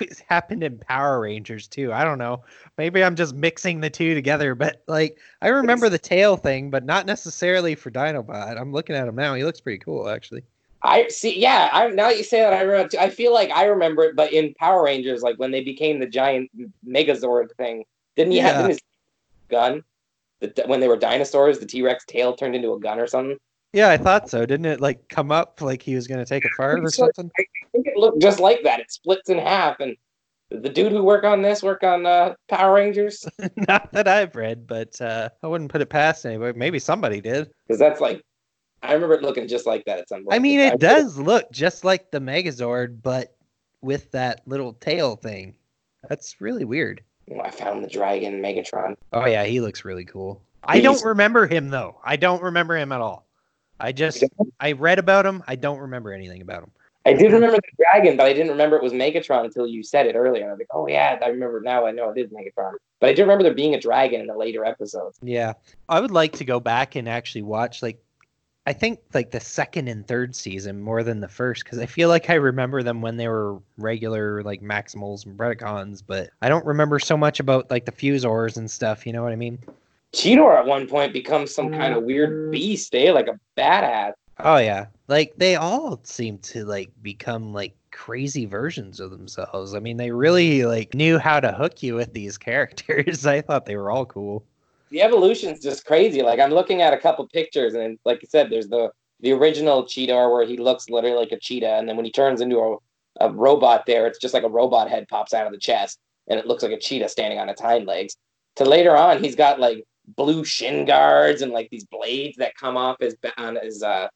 [0.00, 1.92] it's happened in Power Rangers too.
[1.92, 2.44] I don't know.
[2.78, 6.84] Maybe I'm just mixing the two together, but like I remember the tail thing, but
[6.84, 8.60] not necessarily for Dinobot.
[8.60, 9.34] I'm looking at him now.
[9.34, 10.42] He looks pretty cool actually.
[10.82, 11.38] I see.
[11.38, 12.98] Yeah, I now that you say that, I remember.
[12.98, 16.06] I feel like I remember it, but in Power Rangers, like when they became the
[16.06, 16.50] giant
[16.86, 17.84] Megazord thing,
[18.16, 18.54] didn't he Yeah.
[18.54, 18.80] have his
[19.50, 19.82] gun?
[20.40, 23.36] The, when they were dinosaurs, the T Rex tail turned into a gun or something.
[23.74, 24.46] Yeah, I thought so.
[24.46, 27.30] Didn't it like come up like he was gonna take a fart or something?
[27.38, 28.80] I think it looked just like that.
[28.80, 29.96] It splits in half, and
[30.50, 33.24] the dude who work on this work on uh, Power Rangers
[33.56, 36.58] not that I've read, but uh, I wouldn't put it past anybody.
[36.58, 37.50] Maybe somebody did.
[37.66, 38.22] because that's like
[38.82, 40.34] I remember it looking just like that at some point.
[40.34, 43.36] I mean, I- it does look just like the Megazord, but
[43.82, 45.54] with that little tail thing.
[46.08, 47.02] That's really weird.
[47.30, 48.96] Oh, I found the dragon Megatron.
[49.12, 50.42] Oh yeah, he looks really cool.
[50.64, 51.98] I don't remember him though.
[52.04, 53.26] I don't remember him at all.
[53.78, 54.24] I just
[54.58, 55.42] I read about him.
[55.46, 56.70] I don't remember anything about him.
[57.06, 60.06] I did remember the dragon, but I didn't remember it was Megatron until you said
[60.06, 60.48] it earlier.
[60.48, 61.86] I was like, oh yeah, I remember now.
[61.86, 64.36] I know it is Megatron, but I do remember there being a dragon in the
[64.36, 65.18] later episodes.
[65.22, 65.54] Yeah,
[65.88, 68.02] I would like to go back and actually watch like
[68.66, 72.08] I think like the second and third season more than the first because I feel
[72.10, 76.66] like I remember them when they were regular like Maximals and Predacons, but I don't
[76.66, 79.06] remember so much about like the Fusors and stuff.
[79.06, 79.58] You know what I mean?
[80.12, 83.12] Cheetor at one point becomes some kind of weird beast, eh?
[83.12, 84.12] Like a badass.
[84.44, 89.74] Oh yeah, like they all seem to like become like crazy versions of themselves.
[89.74, 93.26] I mean, they really like knew how to hook you with these characters.
[93.26, 94.44] I thought they were all cool.
[94.90, 96.22] The evolution's just crazy.
[96.22, 99.84] Like I'm looking at a couple pictures, and like you said, there's the the original
[99.84, 102.76] Cheetor where he looks literally like a cheetah, and then when he turns into a,
[103.20, 105.98] a robot, there it's just like a robot head pops out of the chest,
[106.28, 108.16] and it looks like a cheetah standing on its hind legs.
[108.56, 109.84] To later on, he's got like
[110.16, 114.08] blue shin guards and like these blades that come off his on his uh,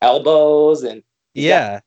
[0.00, 1.02] elbows and
[1.34, 1.80] yeah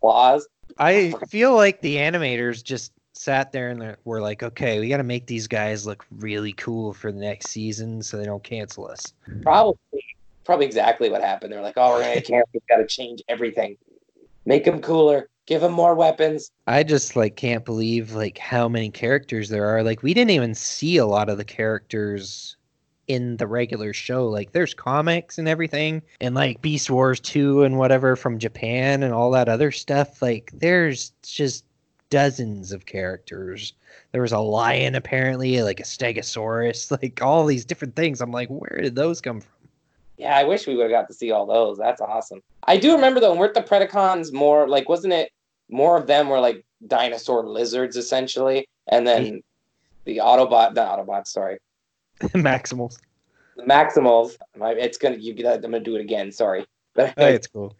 [0.00, 0.46] claws.
[0.78, 5.02] I feel like the animators just sat there and were like, okay, we got to
[5.02, 9.12] make these guys look really cool for the next season so they don't cancel us.
[9.42, 10.04] Probably,
[10.44, 11.52] probably exactly what happened.
[11.52, 12.48] They're like, oh, we're gonna cancel.
[12.52, 13.76] We've got to change everything,
[14.44, 16.50] make them cooler, give them more weapons.
[16.66, 19.82] I just like can't believe like how many characters there are.
[19.82, 22.56] Like we didn't even see a lot of the characters
[23.12, 24.26] in the regular show.
[24.28, 29.12] Like there's comics and everything, and like Beast Wars 2 and whatever from Japan and
[29.12, 30.22] all that other stuff.
[30.22, 31.64] Like there's just
[32.10, 33.74] dozens of characters.
[34.12, 38.20] There was a lion apparently, like a stegosaurus, like all these different things.
[38.20, 39.50] I'm like, where did those come from?
[40.16, 41.78] Yeah, I wish we would have got to see all those.
[41.78, 42.42] That's awesome.
[42.64, 45.30] I do remember though, weren't the Predacons more like wasn't it
[45.68, 48.66] more of them were like dinosaur lizards essentially?
[48.88, 49.42] And then
[50.04, 51.58] the Autobot, the Autobots, sorry,
[52.34, 52.98] Maximals.
[53.56, 54.36] The Maximals.
[54.56, 55.34] It's gonna you.
[55.46, 56.32] I'm gonna do it again.
[56.32, 57.76] Sorry, but oh, it's cool.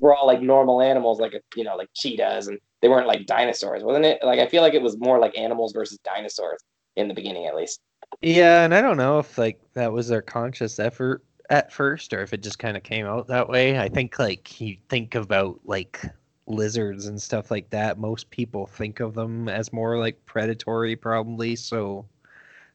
[0.00, 3.82] We're all like normal animals, like you know, like cheetahs, and they weren't like dinosaurs,
[3.82, 4.18] wasn't it?
[4.22, 6.60] Like I feel like it was more like animals versus dinosaurs
[6.96, 7.80] in the beginning, at least.
[8.20, 12.22] Yeah, and I don't know if like that was their conscious effort at first, or
[12.22, 13.78] if it just kind of came out that way.
[13.78, 16.00] I think like you think about like
[16.46, 17.98] lizards and stuff like that.
[17.98, 21.56] Most people think of them as more like predatory, probably.
[21.56, 22.06] So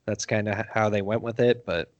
[0.09, 1.65] that's kind of how they went with it.
[1.65, 1.91] But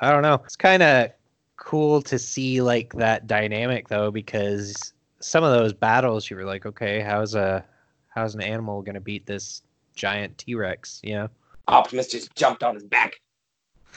[0.00, 0.40] I don't know.
[0.44, 1.10] It's kind of
[1.56, 6.64] cool to see like that dynamic though, because some of those battles you were like,
[6.64, 7.64] okay, how's a
[8.08, 9.62] how's an animal gonna beat this
[9.94, 11.00] giant T Rex?
[11.02, 11.28] You know,
[11.66, 13.20] Optimus just jumped on his back.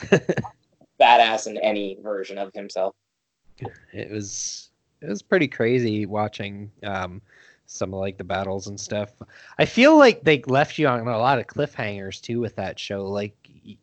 [1.00, 2.94] Badass in any version of himself.
[3.92, 4.70] It was
[5.00, 7.22] it was pretty crazy watching um,
[7.72, 9.10] some of like the battles and stuff.
[9.58, 13.04] I feel like they left you on a lot of cliffhangers too with that show.
[13.06, 13.34] Like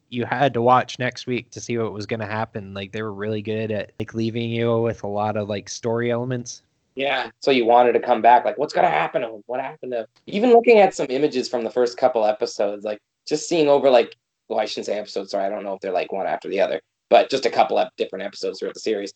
[0.09, 2.73] you had to watch next week to see what was going to happen.
[2.73, 6.11] Like they were really good at like leaving you with a lot of like story
[6.11, 6.63] elements.
[6.95, 8.43] Yeah, so you wanted to come back.
[8.43, 9.43] Like, what's going to happen to him?
[9.45, 10.05] What happened to?
[10.27, 14.17] Even looking at some images from the first couple episodes, like just seeing over like,
[14.49, 15.31] well, I shouldn't say episodes.
[15.31, 17.77] Sorry, I don't know if they're like one after the other, but just a couple
[17.77, 19.13] of different episodes throughout the series.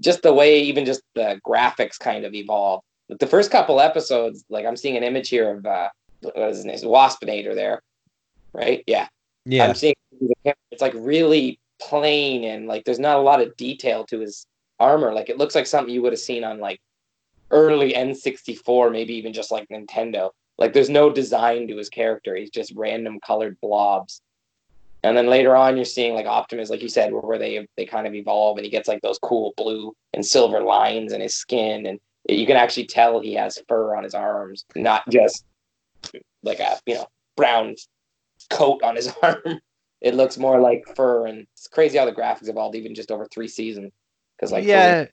[0.00, 2.82] Just the way, even just the graphics kind of evolved.
[3.18, 5.88] The first couple episodes, like I'm seeing an image here of uh,
[6.20, 6.78] what is his name?
[6.78, 7.82] Waspinator there,
[8.52, 8.84] right?
[8.86, 9.08] Yeah,
[9.44, 9.66] yeah.
[9.66, 9.94] I'm seeing
[10.44, 14.46] it's like really plain and like there's not a lot of detail to his
[14.78, 15.12] armor.
[15.12, 16.80] Like it looks like something you would have seen on like
[17.50, 20.30] early N64, maybe even just like Nintendo.
[20.58, 22.36] Like there's no design to his character.
[22.36, 24.20] He's just random colored blobs.
[25.02, 27.86] And then later on, you're seeing like Optimus, like you said, where, where they they
[27.86, 31.34] kind of evolve, and he gets like those cool blue and silver lines in his
[31.34, 35.44] skin, and you can actually tell he has fur on his arms, not just
[36.42, 37.06] like a you know
[37.36, 37.74] brown
[38.50, 39.60] coat on his arm.
[40.00, 43.26] It looks more like fur, and it's crazy how the graphics evolved even just over
[43.26, 43.92] three seasons.
[44.36, 45.06] Because like yeah,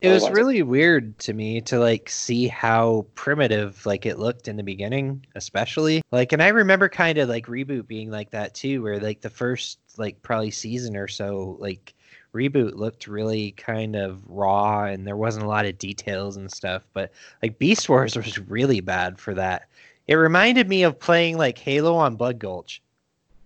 [0.00, 4.56] it was really weird to me to like see how primitive like it looked in
[4.56, 8.82] the beginning, especially like, and I remember kind of like reboot being like that too,
[8.82, 11.94] where like the first like probably season or so like
[12.32, 16.82] reboot looked really kind of raw and there wasn't a lot of details and stuff
[16.92, 17.10] but
[17.42, 19.68] like beast wars was really bad for that
[20.10, 22.82] it reminded me of playing like Halo on Blood Gulch.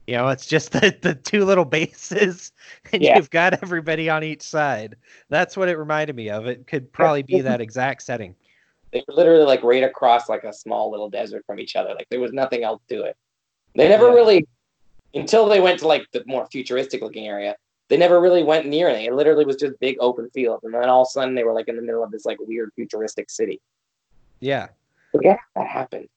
[0.06, 2.52] You know, it's just the, the two little bases
[2.90, 3.16] and yeah.
[3.16, 4.96] you've got everybody on each side.
[5.28, 6.46] That's what it reminded me of.
[6.46, 8.34] It could probably be that exact setting.
[8.92, 11.94] They were literally like right across like a small little desert from each other.
[11.94, 13.16] Like there was nothing else to it.
[13.74, 14.14] They never yeah.
[14.14, 14.46] really
[15.12, 17.56] until they went to like the more futuristic looking area,
[17.88, 19.06] they never really went near anything.
[19.06, 20.64] It literally was just big open fields.
[20.64, 22.38] And then all of a sudden they were like in the middle of this like
[22.40, 23.60] weird futuristic city.
[24.40, 24.68] Yeah.
[25.12, 26.08] But yeah, that happened.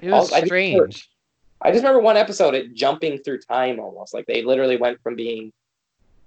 [0.00, 0.80] It was also, strange.
[0.80, 1.08] I just,
[1.62, 4.14] I just remember one episode it jumping through time almost.
[4.14, 5.52] Like they literally went from being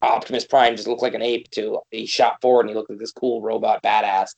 [0.02, 3.00] Optimus Prime just looked like an ape to he shot forward and he looked like
[3.00, 4.36] this cool robot badass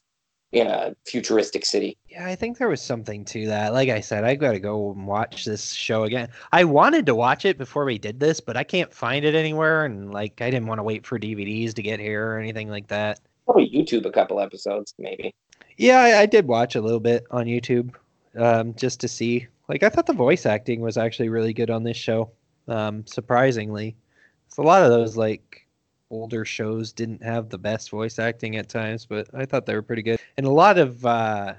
[0.51, 1.97] in a futuristic city.
[2.09, 3.73] Yeah, I think there was something to that.
[3.73, 6.29] Like I said, I got to go and watch this show again.
[6.51, 9.85] I wanted to watch it before we did this, but I can't find it anywhere,
[9.85, 12.87] and like I didn't want to wait for DVDs to get here or anything like
[12.87, 13.19] that.
[13.45, 15.33] Probably YouTube a couple episodes, maybe.
[15.77, 17.93] Yeah, I, I did watch a little bit on YouTube
[18.37, 19.47] um, just to see.
[19.67, 22.31] Like I thought the voice acting was actually really good on this show.
[22.67, 23.95] Um, surprisingly,
[24.47, 25.66] it's a lot of those like
[26.09, 29.81] older shows didn't have the best voice acting at times, but I thought they were
[29.81, 30.19] pretty good.
[30.37, 31.53] And a lot of uh,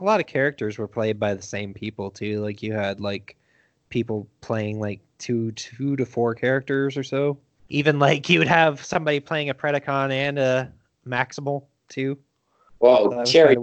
[0.00, 2.40] a lot of characters were played by the same people too.
[2.40, 3.36] Like you had like
[3.88, 7.38] people playing like two two to four characters or so.
[7.68, 10.72] Even like you would have somebody playing a Predacon and a
[11.06, 12.18] Maximal too.
[12.78, 13.56] Whoa, Cherry,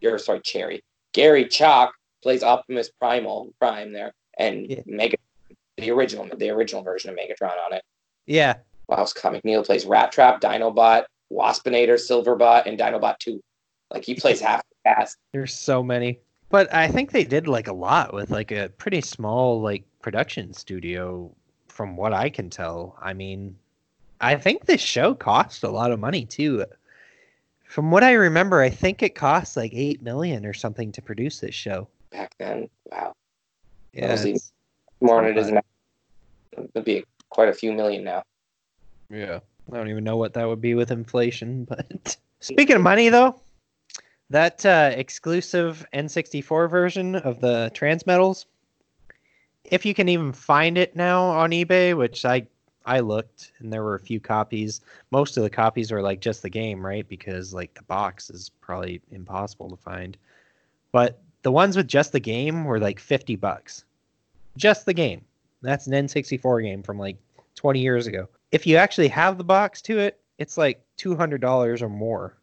[0.00, 0.82] you're sorry, Cherry.
[1.12, 4.80] Gary Chalk plays Optimus Primal Prime there, and Yeah.
[4.86, 5.16] Mega,
[5.76, 7.82] the original, the original version of Megatron on it.
[8.26, 8.54] Yeah,
[8.90, 13.40] Wow, Scott McNeil plays Rattrap, Dinobot, Waspinator, Silverbolt, and Dinobot Two.
[13.92, 15.16] Like he plays half the cast.
[15.32, 16.18] there's so many.
[16.48, 20.52] But I think they did like a lot with like a pretty small like production
[20.52, 21.30] studio
[21.68, 22.96] from what I can tell.
[23.00, 23.56] I mean,
[24.20, 26.64] I think this show cost a lot of money too.
[27.64, 31.38] From what I remember, I think it cost like 8 million or something to produce
[31.38, 31.86] this show.
[32.10, 32.68] back then.
[32.90, 33.14] Wow,
[33.92, 34.20] Yeah.
[35.00, 35.62] more than it is now.
[36.58, 38.24] It'd be quite a few million now.
[39.10, 39.40] Yeah.
[39.70, 43.40] I don't even know what that would be with inflation, but speaking of money though,
[44.30, 48.46] that uh, exclusive N64 version of the Transmetals,
[49.64, 52.46] if you can even find it now on eBay, which I
[52.86, 54.80] I looked and there were a few copies.
[55.10, 57.06] Most of the copies are like just the game, right?
[57.06, 60.16] Because like the box is probably impossible to find.
[60.92, 63.84] But the ones with just the game were like 50 bucks.
[64.56, 65.24] Just the game.
[65.62, 67.16] That's an N64 game from like
[67.54, 68.28] 20 years ago.
[68.52, 72.36] If you actually have the box to it, it's like $200 or more.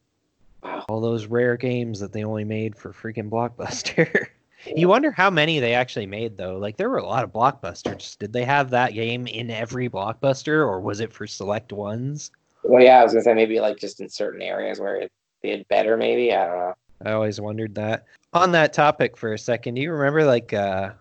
[0.63, 0.85] Wow.
[0.87, 4.27] All those rare games that they only made for freaking Blockbuster.
[4.75, 6.57] you wonder how many they actually made though.
[6.57, 8.17] Like there were a lot of blockbusters.
[8.17, 12.31] Did they have that game in every blockbuster or was it for select ones?
[12.63, 15.11] Well, yeah, I was gonna say maybe like just in certain areas where it
[15.43, 15.95] did better.
[15.95, 16.73] Maybe I don't know.
[17.05, 18.05] I always wondered that.
[18.33, 20.91] On that topic for a second, do you remember like uh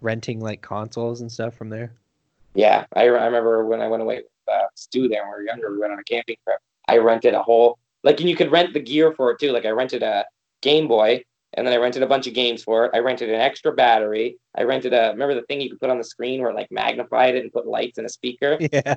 [0.00, 1.92] renting like consoles and stuff from there?
[2.54, 5.72] Yeah, I, I remember when I went away uh, Stu there when we were younger.
[5.72, 6.58] We went on a camping trip.
[6.88, 9.52] I rented a whole like, and you could rent the gear for it too.
[9.52, 10.24] Like I rented a
[10.60, 11.22] Game Boy,
[11.54, 12.90] and then I rented a bunch of games for it.
[12.94, 14.38] I rented an extra battery.
[14.56, 16.70] I rented a remember the thing you could put on the screen where it like
[16.70, 18.58] magnified it and put lights and a speaker.
[18.72, 18.96] Yeah.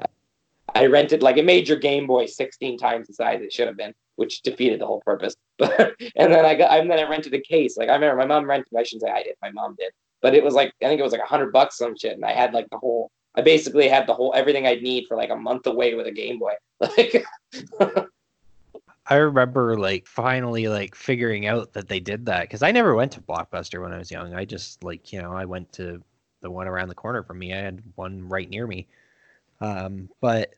[0.74, 3.78] I rented like it made your Game Boy 16 times the size it should have
[3.78, 5.36] been, which defeated the whole purpose.
[5.58, 7.78] But and then I got and then I rented a case.
[7.78, 8.74] Like I remember my mom rented.
[8.78, 9.36] I shouldn't say I did.
[9.42, 11.78] My mom did, but it was like I think it was like a hundred bucks
[11.78, 13.10] some shit, and I had like the whole.
[13.38, 16.12] I basically had the whole everything I'd need for like a month away with a
[16.12, 16.54] Game Boy.
[16.98, 17.26] Like
[19.08, 23.12] I remember like finally like figuring out that they did that because I never went
[23.14, 24.34] to Blockbuster when I was young.
[24.34, 26.02] I just like you know I went to
[26.42, 27.54] the one around the corner from me.
[27.54, 28.88] I had one right near me,
[29.62, 30.56] um, but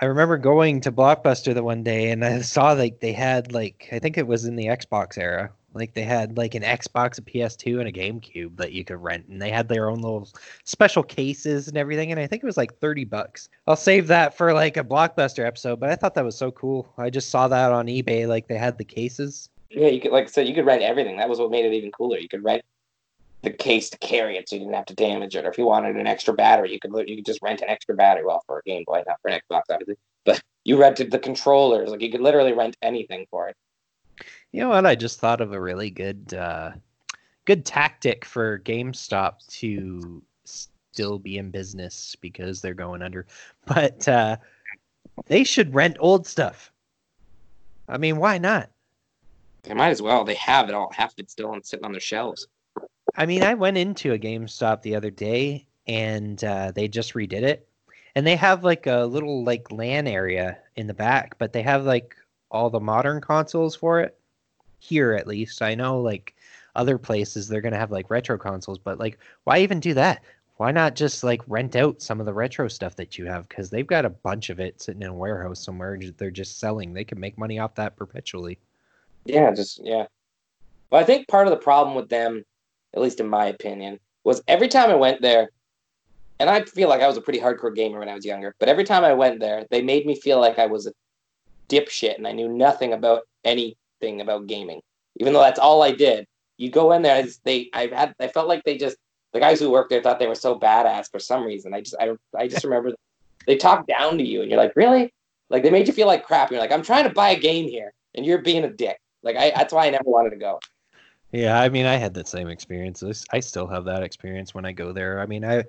[0.00, 3.88] I remember going to Blockbuster the one day and I saw like they had like
[3.92, 5.52] I think it was in the Xbox era.
[5.74, 9.26] Like they had like an Xbox, a PS2, and a GameCube that you could rent,
[9.28, 10.28] and they had their own little
[10.64, 12.10] special cases and everything.
[12.12, 13.48] And I think it was like thirty bucks.
[13.66, 15.80] I'll save that for like a blockbuster episode.
[15.80, 16.92] But I thought that was so cool.
[16.96, 18.28] I just saw that on eBay.
[18.28, 19.50] Like they had the cases.
[19.70, 21.16] yeah, you could like so you could rent everything.
[21.16, 22.18] That was what made it even cooler.
[22.18, 22.62] You could rent
[23.42, 25.44] the case to carry it, so you didn't have to damage it.
[25.44, 27.94] Or if you wanted an extra battery, you could you could just rent an extra
[27.94, 28.24] battery.
[28.24, 29.96] Well, for a Game Boy, not for an Xbox, obviously.
[30.24, 31.90] But you rented the controllers.
[31.90, 33.56] Like you could literally rent anything for it.
[34.54, 34.86] You know what?
[34.86, 36.70] I just thought of a really good, uh,
[37.44, 43.26] good tactic for GameStop to still be in business because they're going under.
[43.66, 44.36] But uh,
[45.26, 46.70] they should rent old stuff.
[47.88, 48.70] I mean, why not?
[49.64, 50.22] They might as well.
[50.22, 50.92] They have it all.
[50.94, 52.46] Half of it's still on, sitting on their shelves.
[53.16, 57.42] I mean, I went into a GameStop the other day and uh, they just redid
[57.42, 57.66] it.
[58.14, 61.84] And they have like a little like LAN area in the back, but they have
[61.84, 62.14] like
[62.52, 64.16] all the modern consoles for it.
[64.84, 65.62] Here at least.
[65.62, 66.34] I know like
[66.76, 70.22] other places they're gonna have like retro consoles, but like why even do that?
[70.58, 73.48] Why not just like rent out some of the retro stuff that you have?
[73.48, 75.98] Because they've got a bunch of it sitting in a warehouse somewhere.
[76.18, 76.92] They're just selling.
[76.92, 78.58] They can make money off that perpetually.
[79.24, 80.06] Yeah, just yeah.
[80.90, 82.44] Well, I think part of the problem with them,
[82.94, 85.48] at least in my opinion, was every time I went there,
[86.38, 88.68] and I feel like I was a pretty hardcore gamer when I was younger, but
[88.68, 90.92] every time I went there, they made me feel like I was a
[91.68, 93.22] dipshit and I knew nothing about
[94.00, 94.80] anything about gaming,
[95.16, 96.26] even though that's all I did.
[96.56, 98.96] You go in there, I just, they, I had, I felt like they just,
[99.32, 101.74] the guys who worked there thought they were so badass for some reason.
[101.74, 102.92] I just, I, I just remember
[103.46, 105.12] they talked down to you, and you're like, really?
[105.50, 106.50] Like they made you feel like crap.
[106.50, 108.98] You're like, I'm trying to buy a game here, and you're being a dick.
[109.22, 110.60] Like I, that's why I never wanted to go.
[111.32, 113.02] Yeah, I mean, I had that same experience.
[113.32, 115.18] I still have that experience when I go there.
[115.18, 115.64] I mean, I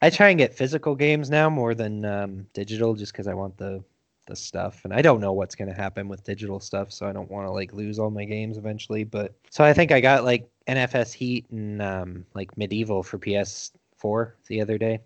[0.00, 3.58] I try and get physical games now more than um, digital, just because I want
[3.58, 3.84] the
[4.30, 7.30] the stuff, and I don't know what's gonna happen with digital stuff, so I don't
[7.30, 9.04] want to like lose all my games eventually.
[9.04, 14.32] But so I think I got like NFS Heat and um, like MediEvil for PS4
[14.46, 15.00] the other day,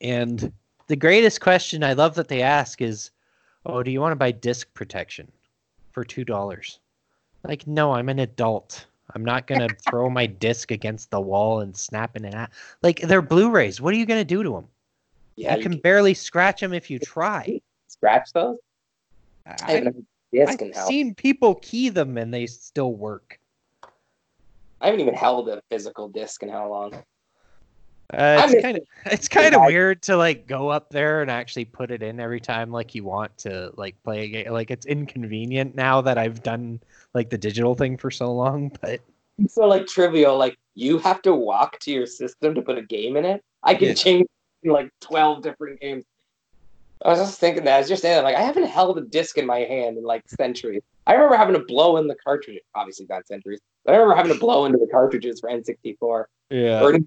[0.00, 0.52] and
[0.86, 3.10] the greatest question I love that they ask is,
[3.66, 5.32] "Oh, do you want to buy disc protection
[5.90, 6.78] for two dollars?"
[7.44, 8.86] Like, no, I'm an adult.
[9.14, 12.50] I'm not gonna throw my disc against the wall and snap it out.
[12.82, 13.80] Like they're Blu-rays.
[13.80, 14.68] What are you gonna do to them?
[15.36, 17.60] Yeah, you can barely scratch them if you try.
[17.88, 18.58] Scratch those.
[19.46, 19.92] I
[20.36, 20.86] I, I've hell.
[20.86, 23.38] seen people key them and they still work.
[24.80, 26.94] I haven't even held a physical disc in how long?
[28.10, 31.64] Uh, it's kind of it's kind of weird to like go up there and actually
[31.64, 34.52] put it in every time like you want to like play a game.
[34.52, 36.80] Like it's inconvenient now that I've done
[37.14, 38.70] like the digital thing for so long.
[38.80, 39.00] But
[39.38, 40.38] It's so like trivial.
[40.38, 43.42] Like you have to walk to your system to put a game in it.
[43.62, 43.94] I can Yeah.
[43.94, 44.26] change
[44.64, 46.04] like twelve different games.
[47.04, 49.38] I was just thinking that as you're saying that, like I haven't held a disc
[49.38, 50.82] in my hand in like centuries.
[51.06, 52.58] I remember having to blow in the cartridge.
[52.74, 56.24] Obviously not centuries, but I remember having to blow into the cartridges for N64.
[56.50, 56.98] yeah, Or,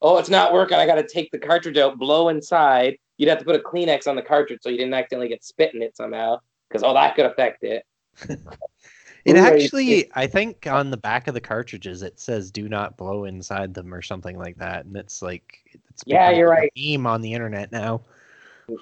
[0.00, 0.78] oh, it's not working.
[0.78, 2.96] I got to take the cartridge out, blow inside.
[3.18, 5.74] You'd have to put a Kleenex on the cartridge so you didn't accidentally get spit
[5.74, 6.38] in it somehow.
[6.68, 7.84] Because all that could affect it.
[9.24, 13.24] it actually I think on the back of the cartridges it says "Do not blow
[13.24, 15.60] inside them" or something like that, and it's like
[15.90, 16.70] it's Yeah, you're right.
[16.76, 18.02] meme on the internet now.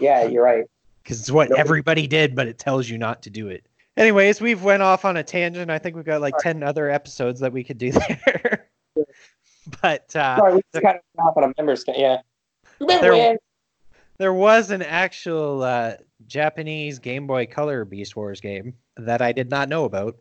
[0.01, 0.65] Yeah, you're right.
[1.03, 3.67] because it's what everybody did, but it tells you not to do it.
[3.97, 5.71] Anyways, we've went off on a tangent.
[5.71, 7.93] I think we've got like ten other episodes that we could do
[8.27, 8.69] there.
[9.83, 11.85] but uh, Sorry, we just kind of went off on a members.
[11.89, 12.19] Yeah.
[12.81, 13.39] Remember There-
[14.19, 15.95] there was an actual uh,
[16.29, 20.17] Japanese Game Boy Color Beast Wars game that I did not know about,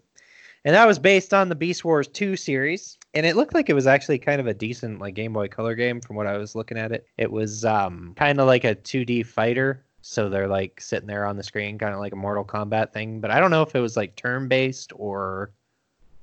[0.66, 2.98] and that was based on the Beast Wars Two series.
[3.14, 5.76] And it looked like it was actually kind of a decent like Game Boy Color
[5.76, 7.08] game from what I was looking at it.
[7.18, 9.84] It was um, kind of like a 2D fighter.
[10.02, 13.22] So they're like sitting there on the screen, kind of like a Mortal Kombat thing.
[13.22, 15.52] But I don't know if it was like turn based or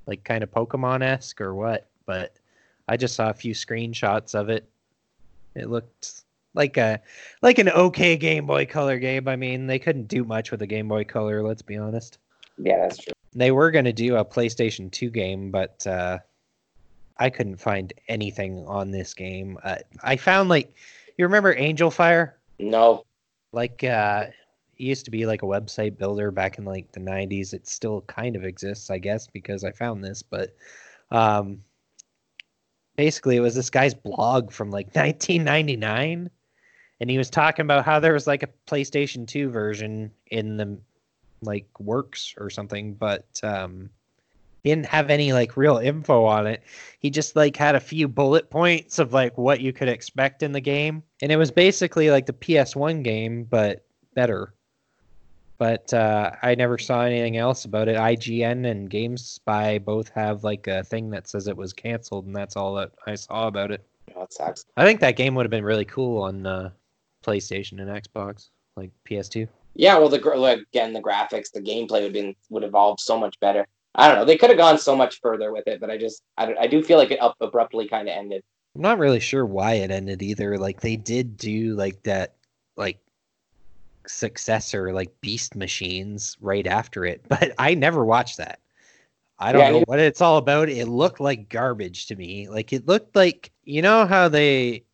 [0.05, 1.87] like kind of Pokemon esque or what.
[2.05, 2.35] But
[2.87, 4.69] I just saw a few screenshots of it.
[5.55, 6.23] It looked
[6.53, 7.01] like a
[7.41, 9.27] like an okay Game Boy Color game.
[9.27, 11.41] I mean, they couldn't do much with a Game Boy Color.
[11.41, 12.17] Let's be honest.
[12.57, 13.13] Yeah, that's true.
[13.33, 16.19] They were going to do a PlayStation 2 game, but uh,
[17.21, 19.59] I couldn't find anything on this game.
[19.63, 20.73] Uh, I found like
[21.17, 22.31] you remember Angelfire?
[22.57, 23.05] No.
[23.51, 24.25] Like uh,
[24.75, 27.53] it used to be like a website builder back in like the 90s.
[27.53, 30.23] It still kind of exists, I guess, because I found this.
[30.23, 30.55] But
[31.11, 31.63] um,
[32.95, 36.27] basically, it was this guy's blog from like 1999,
[37.01, 40.75] and he was talking about how there was like a PlayStation 2 version in the
[41.43, 43.91] like works or something, but um,
[44.63, 46.63] he didn't have any like real info on it.
[46.99, 50.51] He just like had a few bullet points of like what you could expect in
[50.51, 54.53] the game, and it was basically like the PS1 game but better.
[55.57, 57.95] But uh, I never saw anything else about it.
[57.95, 62.55] IGN and GameSpy both have like a thing that says it was canceled, and that's
[62.55, 63.85] all that I saw about it.
[64.07, 64.65] It sucks.
[64.77, 66.71] I think that game would have been really cool on uh,
[67.23, 69.47] PlayStation and Xbox, like PS2.
[69.75, 70.17] Yeah, well, the
[70.73, 73.65] again, the graphics, the gameplay would been would evolve so much better.
[73.95, 74.25] I don't know.
[74.25, 76.67] They could have gone so much further with it, but I just I, don't- I
[76.67, 78.43] do feel like it up abruptly kind of ended.
[78.75, 80.57] I'm not really sure why it ended either.
[80.57, 82.35] Like they did do like that
[82.77, 82.99] like
[84.07, 88.59] successor like Beast Machines right after it, but I never watched that.
[89.39, 90.69] I don't Yeah, know what it's all about.
[90.69, 92.49] It looked like garbage to me.
[92.49, 94.85] Like it looked like you know how they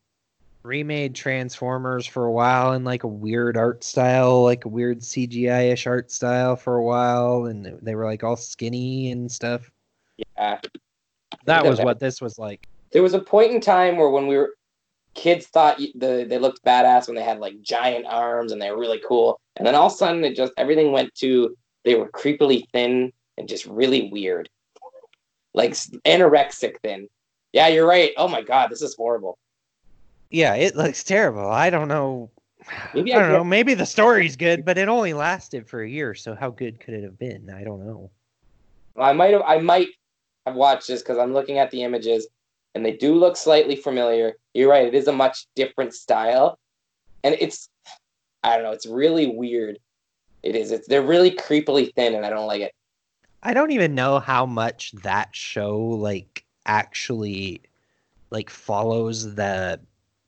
[0.68, 5.88] remade Transformers for a while in like a weird art style, like a weird CGI-ish
[5.88, 9.72] art style for a while, and they were like all skinny and stuff.
[10.38, 10.60] Yeah.
[11.46, 12.68] That was what this was like.
[12.92, 14.56] There was a point in time where when we were
[15.14, 18.80] kids thought the they looked badass when they had like giant arms and they were
[18.80, 22.10] really cool, and then all of a sudden it just everything went to they were
[22.12, 24.50] creepily thin and just really weird,
[25.54, 27.08] like anorexic thin.
[27.54, 28.12] Yeah, you're right.
[28.18, 29.38] Oh my god, this is horrible.
[30.30, 31.50] Yeah, it looks terrible.
[31.50, 32.30] I don't know.
[32.94, 33.44] Maybe I I don't get- know.
[33.44, 36.14] Maybe the story's good, but it only lasted for a year.
[36.16, 37.50] So how good could it have been?
[37.50, 38.10] I don't know.
[38.98, 39.90] I might have I might
[40.46, 42.28] have watched this because I'm looking at the images
[42.74, 44.34] and they do look slightly familiar.
[44.54, 46.58] You're right, it is a much different style.
[47.24, 47.70] And it's
[48.44, 49.78] I don't know, it's really weird.
[50.44, 50.72] It is.
[50.72, 52.74] It's they're really creepily thin and I don't like it.
[53.44, 57.62] I don't even know how much that show like actually
[58.32, 59.80] like follows the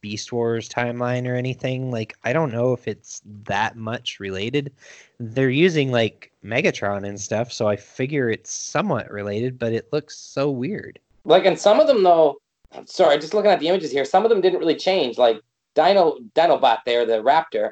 [0.02, 1.92] Beast Wars timeline or anything.
[1.92, 4.74] Like I don't know if it's that much related.
[5.20, 10.18] They're using like Megatron and stuff, so I figure it's somewhat related, but it looks
[10.18, 11.00] so weird.
[11.26, 12.38] Like and some of them though,
[12.74, 15.18] I'm sorry, just looking at the images here, some of them didn't really change.
[15.18, 15.42] Like
[15.76, 17.72] Dino Dinobot there, the raptor,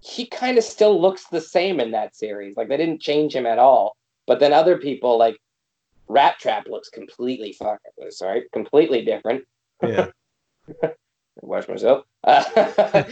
[0.00, 2.56] he kind of still looks the same in that series.
[2.56, 3.96] Like they didn't change him at all.
[4.26, 5.38] But then other people like
[6.08, 7.78] Rattrap looks completely fucking
[8.10, 9.44] sorry, completely different.
[9.82, 10.08] Yeah.
[11.42, 12.04] wash myself.
[12.24, 13.04] Uh,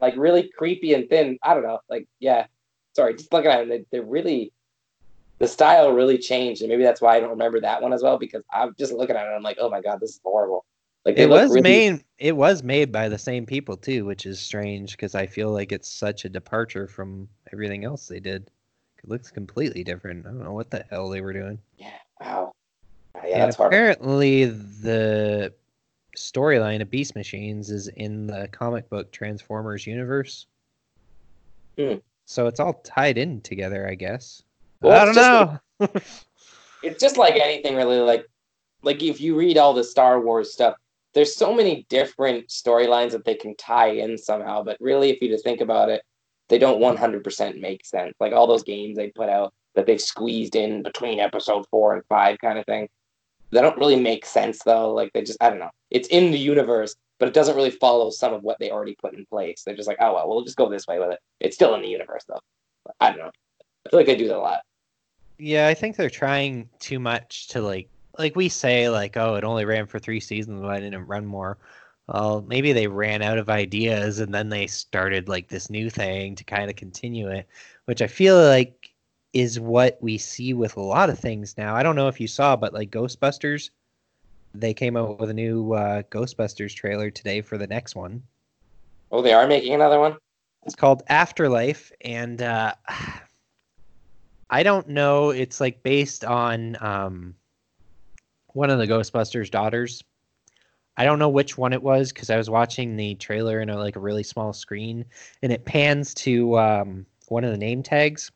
[0.00, 1.38] like, really creepy and thin.
[1.42, 1.80] I don't know.
[1.90, 2.46] Like, yeah.
[2.94, 4.52] Sorry, just looking at them, they, they're really
[5.38, 8.16] the style really changed, and maybe that's why I don't remember that one as well
[8.16, 9.30] because I'm just looking at it.
[9.30, 10.64] I'm like, oh my god, this is horrible.
[11.04, 12.04] Like It was really- made.
[12.18, 15.72] It was made by the same people too, which is strange because I feel like
[15.72, 18.48] it's such a departure from everything else they did.
[18.98, 20.24] It looks completely different.
[20.26, 21.58] I don't know what the hell they were doing.
[21.76, 21.88] Yeah.
[22.20, 22.52] Wow.
[23.16, 23.72] Yeah, and that's hard.
[23.72, 25.52] apparently, the
[26.16, 30.46] storyline of Beast Machines is in the comic book Transformers universe.
[31.78, 31.96] Hmm.
[32.26, 34.42] So it's all tied in together, I guess.
[34.80, 35.14] Well, I don't
[35.80, 35.88] know.
[36.82, 38.26] it's just like anything really like
[38.82, 40.74] like if you read all the Star Wars stuff,
[41.14, 45.28] there's so many different storylines that they can tie in somehow, but really if you
[45.28, 46.02] just think about it,
[46.48, 48.14] they don't 100% make sense.
[48.18, 52.04] Like all those games they put out that they've squeezed in between episode 4 and
[52.06, 52.88] 5 kind of thing.
[53.52, 54.92] They don't really make sense though.
[54.92, 55.70] Like they just I don't know.
[55.90, 59.14] It's in the universe, but it doesn't really follow some of what they already put
[59.14, 59.62] in place.
[59.62, 61.82] They're just like, "Oh well, we'll just go this way with it." It's still in
[61.82, 62.40] the universe though.
[62.98, 63.30] I don't know.
[63.86, 64.60] I feel like they do that a lot.
[65.38, 67.88] Yeah, I think they're trying too much to like
[68.18, 71.58] like we say like oh it only ran for 3 seasons why didn't run more?
[72.08, 76.34] Well, maybe they ran out of ideas and then they started like this new thing
[76.36, 77.46] to kind of continue it,
[77.84, 78.81] which I feel like
[79.32, 81.74] is what we see with a lot of things now.
[81.74, 83.70] I don't know if you saw but like Ghostbusters
[84.54, 88.22] they came out with a new uh, Ghostbusters trailer today for the next one.
[89.10, 90.16] Oh, they are making another one?
[90.64, 92.74] It's called Afterlife, and uh,
[94.50, 95.30] I don't know.
[95.30, 97.34] It's like based on um,
[98.48, 100.04] one of the Ghostbusters daughters.
[100.96, 103.78] I don't know which one it was because I was watching the trailer in a,
[103.78, 105.06] like a really small screen,
[105.42, 108.30] and it pans to um, one of the name tags,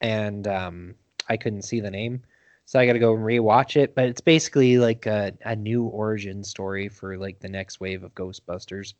[0.00, 0.94] and um,
[1.28, 2.22] I couldn't see the name,
[2.64, 3.94] so I got to go and rewatch it.
[3.94, 8.14] But it's basically like a, a new origin story for like the next wave of
[8.14, 8.94] Ghostbusters.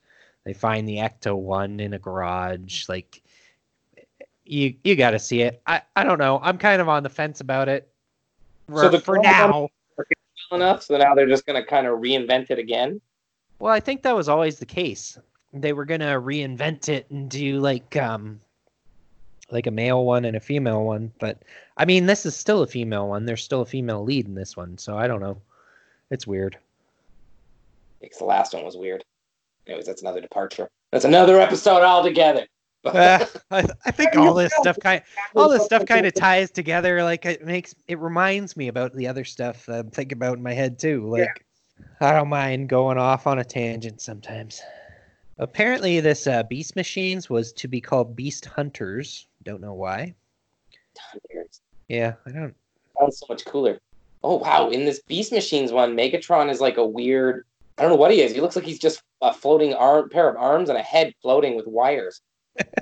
[0.44, 3.20] They find the ecto one in a garage like
[4.44, 5.60] you you got to see it.
[5.66, 6.38] I i don't know.
[6.42, 7.88] I'm kind of on the fence about it
[8.68, 9.68] for, So the for now.
[10.50, 13.00] Well enough, so now they're just going to kind of reinvent it again.
[13.58, 15.18] well i think that was always the case.
[15.52, 18.40] They were gonna reinvent it and do like um
[19.50, 21.42] like a male one and a female one but
[21.76, 23.24] i mean this is still a female one.
[23.24, 25.40] There's still a female lead in this one so i don't know.
[26.10, 26.56] It's weird.
[28.00, 29.04] Because the last one was weird.
[29.66, 30.68] Anyways, that's another departure.
[30.92, 32.46] That's another episode altogether.
[32.86, 35.02] Uh, I, I think all this stuff kind
[35.34, 39.08] all this stuff kind of ties together like it makes it reminds me about the
[39.08, 41.44] other stuff i'm thinking about in my head too like
[42.00, 44.62] i don't mind going off on a tangent sometimes.
[45.38, 50.14] Apparently this uh, beast machines was to be called beast hunters don't know why
[51.88, 52.54] yeah i don't
[52.98, 53.80] sounds so much cooler.
[54.22, 54.70] Oh wow!
[54.70, 57.44] In this Beast Machines one, Megatron is like a weird.
[57.78, 58.32] I don't know what he is.
[58.32, 61.56] He looks like he's just a floating arm, pair of arms, and a head floating
[61.56, 62.22] with wires.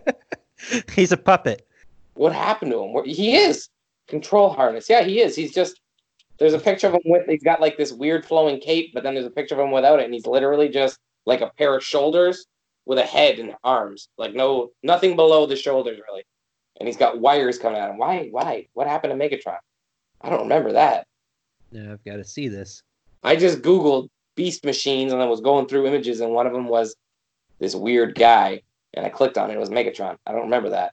[0.92, 1.66] he's a puppet
[2.14, 3.04] What happened to him?
[3.04, 3.68] He is
[4.06, 4.88] control harness.
[4.88, 5.34] Yeah, he is.
[5.34, 5.80] He's just.
[6.38, 7.26] There's a picture of him with.
[7.26, 10.00] He's got like this weird flowing cape, but then there's a picture of him without
[10.00, 12.46] it, and he's literally just like a pair of shoulders
[12.86, 14.08] with a head and arms.
[14.16, 16.24] Like no, nothing below the shoulders really.
[16.80, 17.98] And he's got wires coming at him.
[17.98, 18.28] Why?
[18.30, 18.66] Why?
[18.74, 19.58] What happened to Megatron?
[20.20, 21.06] I don't remember that.
[21.70, 22.82] yeah i've got to see this
[23.22, 26.66] I just Googled beast machines and I was going through images, and one of them
[26.68, 26.94] was
[27.58, 28.60] this weird guy,
[28.94, 29.54] and I clicked on it.
[29.54, 30.16] It was Megatron.
[30.26, 30.92] I don't remember that.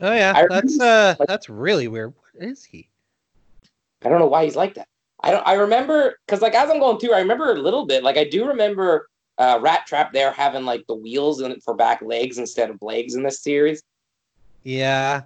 [0.00, 2.88] oh yeah I that's uh like- that's really weird what is he
[4.04, 4.88] I don't know why he's like that.
[5.22, 5.46] I don't.
[5.46, 8.02] I remember because like as I'm going through, I remember a little bit.
[8.02, 12.36] Like I do remember uh, Rattrap there having like the wheels in for back legs
[12.38, 13.82] instead of legs in this series.
[14.64, 15.22] Yeah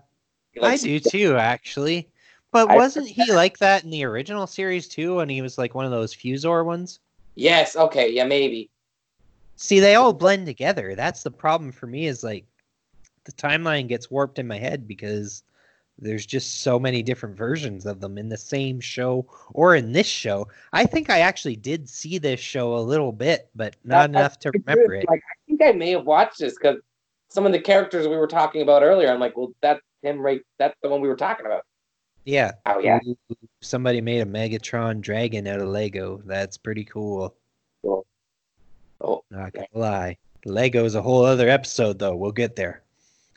[0.62, 2.08] I do too, actually.
[2.50, 5.16] But I- wasn't he like that in the original series too?
[5.16, 7.00] When he was like one of those Fuzor ones?
[7.34, 7.76] Yes.
[7.76, 8.10] Okay.
[8.10, 8.24] Yeah.
[8.24, 8.70] Maybe.
[9.56, 10.94] See, they all blend together.
[10.94, 12.06] That's the problem for me.
[12.06, 12.44] Is like
[13.24, 15.42] the timeline gets warped in my head because
[16.00, 20.06] there's just so many different versions of them in the same show or in this
[20.06, 20.46] show.
[20.72, 24.38] I think I actually did see this show a little bit, but not That- enough
[24.40, 25.06] to remember it.
[25.08, 26.78] Like I think I may have watched this because
[27.28, 29.10] some of the characters we were talking about earlier.
[29.10, 30.40] I'm like, well, that's him right.
[30.58, 31.62] That's the one we were talking about.
[32.24, 32.52] Yeah.
[32.66, 32.98] Oh yeah.
[33.62, 36.20] Somebody made a Megatron dragon out of Lego.
[36.26, 37.34] That's pretty cool.
[37.82, 38.06] Cool.
[39.00, 40.16] Oh, Not gonna lie.
[40.44, 42.14] Lego's a whole other episode though.
[42.16, 42.82] We'll get there.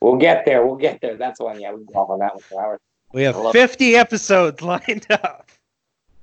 [0.01, 0.65] we'll get there.
[0.65, 1.15] We'll get there.
[1.15, 1.59] That's one.
[1.59, 2.79] Yeah, we can talk on that one for hours.
[3.13, 5.49] We have I love- 50 episodes lined up.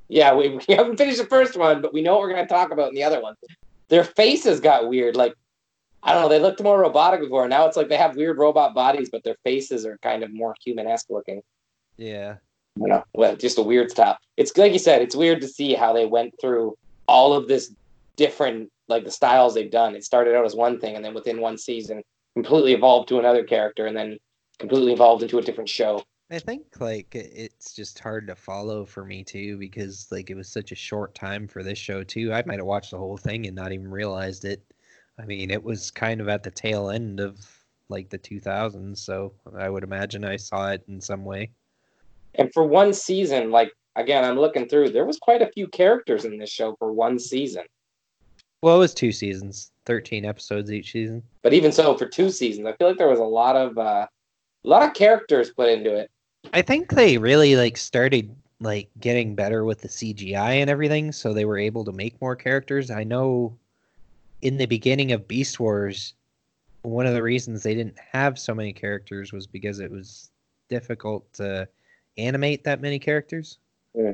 [0.08, 2.52] Yeah, we, we haven't finished the first one, but we know what we're going to
[2.52, 3.34] talk about in the other one.
[3.88, 5.16] Their faces got weird.
[5.16, 5.34] Like,
[6.02, 7.48] I don't know, they looked more robotic before.
[7.48, 10.54] Now it's like they have weird robot bodies, but their faces are kind of more
[10.64, 11.42] human esque looking.
[11.96, 12.36] Yeah.
[12.78, 14.16] Don't know, well, just a weird style.
[14.36, 16.76] It's like you said, it's weird to see how they went through
[17.08, 17.74] all of this
[18.16, 19.94] different like the styles they've done.
[19.94, 22.02] It started out as one thing, and then within one season,
[22.34, 24.18] completely evolved to another character, and then
[24.58, 26.02] completely evolved into a different show.
[26.30, 30.48] I think like it's just hard to follow for me too because like it was
[30.48, 32.32] such a short time for this show too.
[32.32, 34.62] I might have watched the whole thing and not even realized it.
[35.18, 37.38] I mean, it was kind of at the tail end of
[37.88, 41.50] like the 2000s, so I would imagine I saw it in some way.
[42.34, 46.24] And for one season, like again, I'm looking through, there was quite a few characters
[46.24, 47.64] in this show for one season.
[48.62, 51.22] Well, it was two seasons, 13 episodes each season.
[51.42, 54.06] But even so, for two seasons, I feel like there was a lot of uh,
[54.64, 56.10] a lot of characters put into it.
[56.52, 61.32] I think they really like started like getting better with the CGI and everything, so
[61.32, 62.90] they were able to make more characters.
[62.90, 63.56] I know
[64.42, 66.14] in the beginning of Beast Wars,
[66.82, 70.30] one of the reasons they didn't have so many characters was because it was
[70.68, 71.68] difficult to
[72.16, 73.58] animate that many characters.
[73.94, 74.12] Yeah.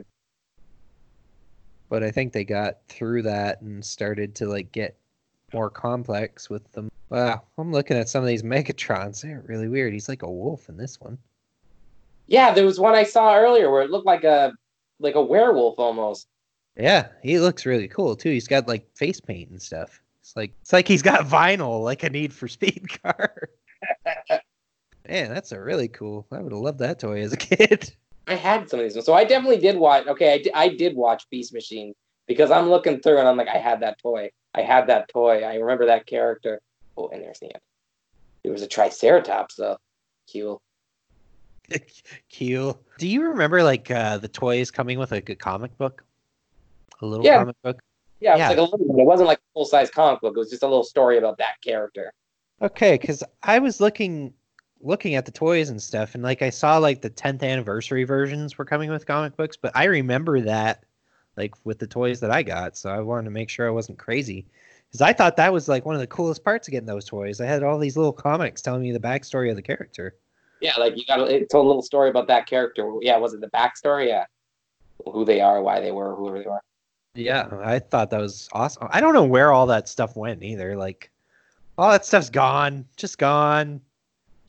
[1.88, 4.96] But I think they got through that and started to like get
[5.52, 6.90] more complex with them.
[7.10, 9.20] Wow, I'm looking at some of these Megatrons.
[9.20, 9.92] They're really weird.
[9.92, 11.18] He's like a wolf in this one.
[12.26, 14.52] Yeah, there was one I saw earlier where it looked like a
[14.98, 16.26] like a werewolf almost.
[16.76, 18.30] Yeah, he looks really cool too.
[18.30, 20.00] He's got like face paint and stuff.
[20.24, 23.50] It's like it's like he's got vinyl, like a Need for Speed car.
[25.06, 26.26] Man, that's a really cool.
[26.32, 27.94] I would have loved that toy as a kid.
[28.26, 29.04] I had some of these, ones.
[29.04, 30.06] so I definitely did watch.
[30.06, 31.92] Okay, I, I did watch Beast Machine
[32.26, 34.30] because I'm looking through and I'm like, I had that toy.
[34.54, 35.42] I had that toy.
[35.44, 36.58] I remember that character.
[36.96, 37.60] Oh, and there's the end.
[38.44, 39.76] There was a Triceratops though.
[40.32, 40.58] Cool.
[42.38, 42.80] Cool.
[42.98, 46.02] Do you remember like uh, the toys coming with like a comic book?
[47.02, 47.40] A little Yeah.
[47.40, 47.82] comic book.
[48.20, 49.00] Yeah, it was like a little.
[49.00, 50.34] It wasn't like a full size comic book.
[50.36, 52.12] It was just a little story about that character.
[52.62, 54.32] Okay, because I was looking
[54.80, 58.58] looking at the toys and stuff, and like I saw like the 10th anniversary versions
[58.58, 60.84] were coming with comic books, but I remember that
[61.36, 63.98] like with the toys that I got, so I wanted to make sure I wasn't
[63.98, 64.46] crazy.
[64.88, 67.40] Because I thought that was like one of the coolest parts of getting those toys.
[67.40, 70.14] I had all these little comics telling me the backstory of the character.
[70.60, 72.88] Yeah, like you got a, it told a little story about that character.
[73.00, 74.08] Yeah, was it the backstory?
[74.08, 74.26] Yeah,
[75.04, 76.60] who they are, why they were, whoever they were.
[77.14, 78.88] Yeah, I thought that was awesome.
[78.90, 80.76] I don't know where all that stuff went either.
[80.76, 81.10] Like,
[81.78, 83.80] all that stuff's gone, just gone.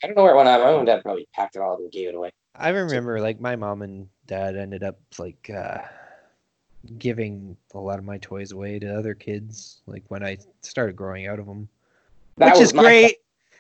[0.03, 0.47] I don't know where it went.
[0.47, 2.32] My mom and dad probably packed it all up and gave it away.
[2.55, 5.80] I remember like my mom and dad ended up like uh
[6.97, 11.28] giving a lot of my toys away to other kids like when I started growing
[11.28, 11.68] out of them.
[12.38, 13.18] That which is great.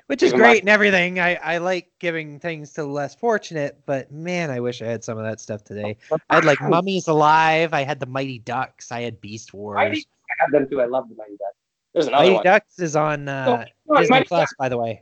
[0.07, 1.19] Which is great and everything.
[1.19, 5.03] I I like giving things to the less fortunate, but man, I wish I had
[5.03, 5.97] some of that stuff today.
[6.29, 9.75] I had like Mummies Alive, I had the Mighty Ducks, I had Beast Wars.
[9.75, 10.81] Mighty- I had them too.
[10.81, 11.55] I love the Mighty Ducks.
[11.93, 12.43] There's another Mighty one.
[12.43, 14.53] Ducks is on uh, Oh, Disney Mighty Plus, Ducks.
[14.59, 15.01] by the way.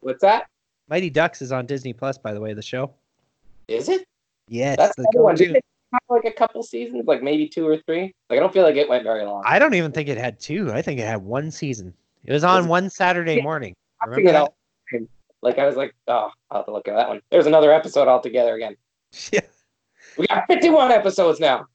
[0.00, 0.46] What's that?
[0.88, 2.52] Mighty Ducks is on Disney Plus, by the way.
[2.52, 2.92] The show.
[3.68, 4.06] Is it?
[4.48, 5.34] Yes, That's the one.
[5.36, 5.46] cartoon.
[5.54, 8.12] Didn't it have like a couple seasons, like maybe two or three?
[8.28, 9.42] Like I don't feel like it went very long.
[9.46, 10.72] I don't even think it had two.
[10.72, 11.94] I think it had one season.
[12.24, 13.74] It was on Was one Saturday morning.
[14.00, 14.54] I Remember figured out.
[15.42, 17.20] Like I was like, oh, I'll have to look at that one.
[17.30, 18.76] There's another episode altogether again.
[19.32, 19.40] Yeah.
[20.18, 21.66] We got 51 episodes now.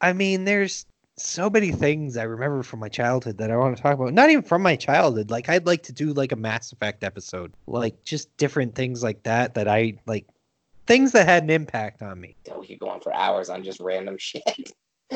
[0.00, 0.86] I mean, there's
[1.16, 4.12] so many things I remember from my childhood that I want to talk about.
[4.14, 5.30] Not even from my childhood.
[5.30, 7.52] Like I'd like to do like a Mass Effect episode.
[7.66, 10.26] Like just different things like that that I like
[10.86, 12.36] things that had an impact on me.
[12.50, 14.72] Oh, we could go on for hours on just random shit.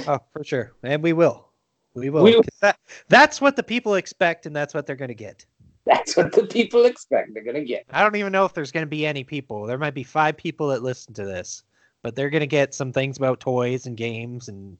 [0.06, 0.72] Oh, for sure.
[0.82, 1.48] And we will.
[1.94, 2.24] We will.
[2.24, 2.78] We- That,
[3.08, 5.46] that's what the people expect and that's what they're going to get.
[5.86, 7.34] That's what the people expect.
[7.34, 7.84] They're gonna get.
[7.90, 9.64] I don't even know if there's going to be any people.
[9.66, 11.64] There might be five people that listen to this,
[12.02, 14.78] but they're going to get some things about toys and games and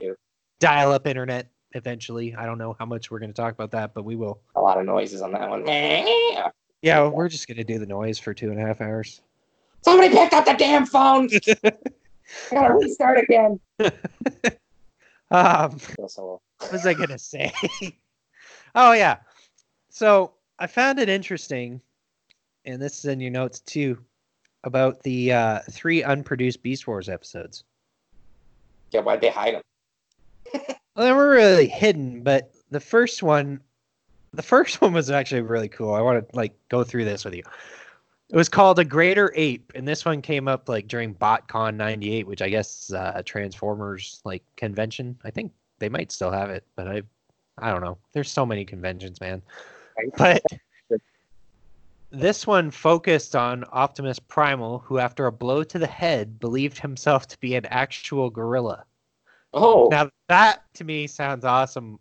[0.00, 0.12] Yeah.
[0.58, 2.34] dial up internet eventually.
[2.34, 4.40] I don't know how much we're going to talk about that, but we will.
[4.56, 5.64] A lot of noises on that one.
[6.82, 9.22] Yeah, we're just going to do the noise for two and a half hours.
[9.82, 11.30] Somebody picked up the damn phone.
[11.64, 11.72] I
[12.50, 13.60] gotta restart again.
[15.30, 17.52] Um, what was I going to say?
[18.74, 19.16] oh, yeah.
[19.94, 21.80] So I found it interesting,
[22.64, 23.96] and this is in your notes too,
[24.64, 27.62] about the uh, three unproduced Beast Wars episodes.
[28.90, 29.62] Yeah, why'd they hide them?
[30.96, 33.60] Well, they were really hidden, but the first one,
[34.32, 35.94] the first one was actually really cool.
[35.94, 37.44] I want to like go through this with you.
[38.30, 42.26] It was called a Greater Ape, and this one came up like during BotCon '98,
[42.26, 45.16] which I guess is uh, a Transformers like convention.
[45.22, 47.02] I think they might still have it, but I,
[47.58, 47.98] I don't know.
[48.12, 49.40] There's so many conventions, man.
[50.16, 50.42] But
[52.10, 57.26] this one focused on Optimus Primal, who, after a blow to the head, believed himself
[57.28, 58.84] to be an actual gorilla.
[59.52, 61.98] Oh, Now that to me sounds awesome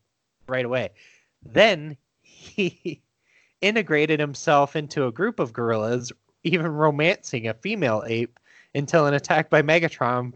[0.47, 0.89] right away.
[1.43, 3.01] Then he
[3.61, 6.11] integrated himself into a group of gorillas,
[6.43, 8.39] even romancing a female ape
[8.75, 10.33] until an attack by Megatron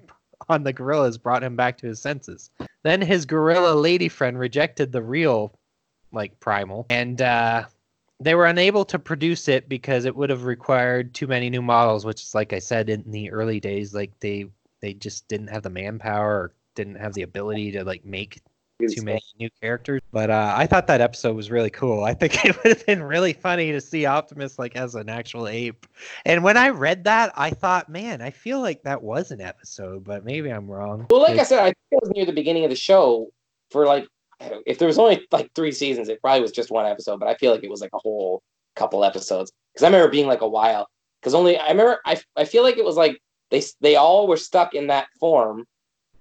[0.50, 2.52] on the gorillas brought him back to his senses.
[2.84, 5.58] Then his gorilla lady friend rejected the real,
[6.12, 7.66] like primal, and uh,
[8.20, 12.06] they were unable to produce it because it would have required too many new models.
[12.06, 14.48] Which is like I said in the early days, like they
[14.82, 18.42] they just didn't have the manpower or didn't have the ability to like make
[18.80, 20.02] too many new characters.
[20.12, 22.04] But uh, I thought that episode was really cool.
[22.04, 25.48] I think it would have been really funny to see Optimus like as an actual
[25.48, 25.86] ape.
[26.26, 30.04] And when I read that, I thought, man, I feel like that was an episode,
[30.04, 31.08] but maybe I'm wrong.
[31.10, 33.30] Well, like I said, I think it was near the beginning of the show
[33.72, 34.08] for like
[34.40, 37.20] if there was only like three seasons, it probably was just one episode.
[37.20, 38.42] But I feel like it was like a whole
[38.76, 40.88] couple episodes because I remember being like a while.
[41.22, 43.20] Because only I remember I I feel like it was like
[43.50, 45.66] they they all were stuck in that form.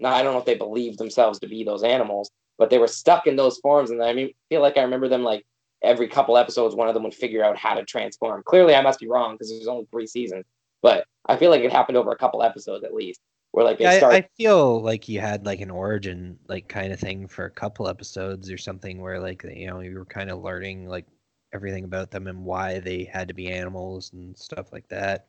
[0.01, 2.89] Now I don't know if they believed themselves to be those animals, but they were
[2.89, 3.91] stuck in those forms.
[3.91, 5.45] And I mean, feel like I remember them like
[5.83, 8.43] every couple episodes, one of them would figure out how to transform.
[8.45, 10.45] Clearly, I must be wrong because there's only three seasons,
[10.83, 13.21] but I feel like it happened over a couple episodes at least.
[13.57, 16.69] Where like they Yeah, start, I, I feel like you had like an origin like
[16.69, 20.05] kind of thing for a couple episodes or something where like you know you were
[20.05, 21.07] kind of learning like
[21.55, 25.29] everything about them and why they had to be animals and stuff like that.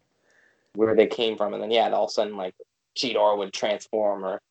[0.76, 2.54] where they came from, and then yeah, all of a sudden like
[2.98, 4.26] Cheetor would transform.
[4.26, 4.42] Or,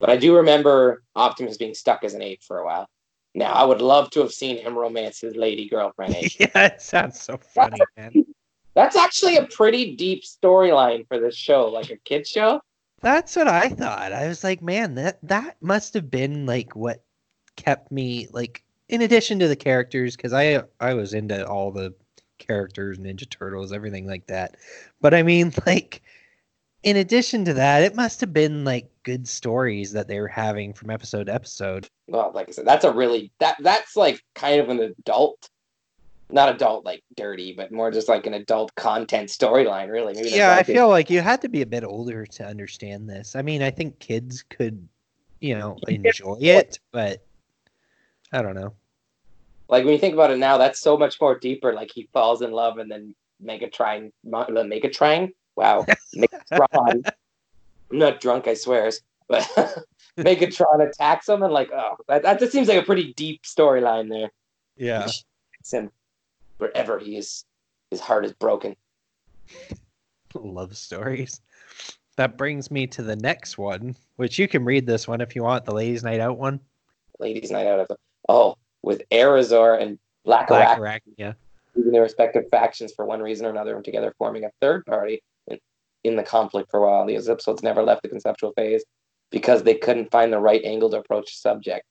[0.00, 2.86] but I do remember Optimus being stuck as an ape for a while.
[3.34, 7.20] Now I would love to have seen him romance his lady girlfriend yeah, it sounds
[7.20, 8.24] so funny, man.
[8.74, 12.62] That's actually a pretty deep storyline for this show, like a kid show.
[13.00, 14.12] That's what I thought.
[14.12, 17.02] I was like, man, that that must have been like what
[17.56, 21.94] kept me like in addition to the characters cuz I I was into all the
[22.38, 24.56] characters, Ninja Turtles, everything like that.
[25.00, 26.02] But I mean like
[26.82, 30.72] in addition to that, it must have been like good stories that they were having
[30.72, 31.88] from episode to episode.
[32.06, 35.50] Well, like I said, that's a really that that's like kind of an adult,
[36.30, 39.90] not adult like dirty, but more just like an adult content storyline.
[39.90, 43.08] Really, Maybe yeah, I feel like you had to be a bit older to understand
[43.08, 43.34] this.
[43.34, 44.86] I mean, I think kids could,
[45.40, 47.24] you know, enjoy it, but
[48.32, 48.74] I don't know.
[49.68, 51.72] like when you think about it now, that's so much more deeper.
[51.72, 55.24] Like he falls in love and then Megatron, Megatron.
[55.24, 57.10] Uh, wow, Megatron.
[57.90, 59.42] I'm not drunk, I swears, but
[60.18, 64.10] Megatron attacks him and like, oh, that, that just seems like a pretty deep storyline
[64.10, 64.30] there.
[64.76, 65.08] Yeah.
[65.70, 65.90] Him
[66.58, 67.44] wherever he is,
[67.90, 68.76] his heart is broken.
[70.34, 71.40] Love stories.
[72.16, 75.44] That brings me to the next one, which you can read this one if you
[75.44, 76.60] want, the ladies' night out one.
[77.18, 77.88] Ladies' night out.
[78.28, 81.32] Oh, with Airazor and Black Black Black yeah.
[81.74, 85.22] leaving their respective factions for one reason or another and together forming a third party
[85.46, 85.58] in,
[86.04, 87.06] in the conflict for a while.
[87.06, 88.84] These episodes never left the conceptual phase
[89.30, 91.86] because they couldn't find the right angle to approach the subject.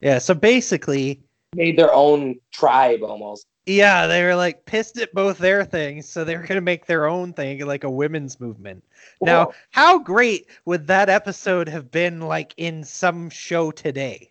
[0.00, 1.22] Yeah, so basically,
[1.54, 3.46] Made their own tribe almost.
[3.66, 7.06] Yeah, they were like pissed at both their things, so they were gonna make their
[7.06, 8.84] own thing, like a women's movement.
[9.20, 14.30] Now, how great would that episode have been like in some show today?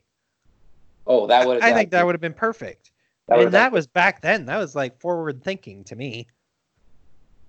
[1.08, 2.92] oh, that would I think that would have been perfect.
[3.28, 4.46] that and that was back then.
[4.46, 6.28] That was like forward thinking to me.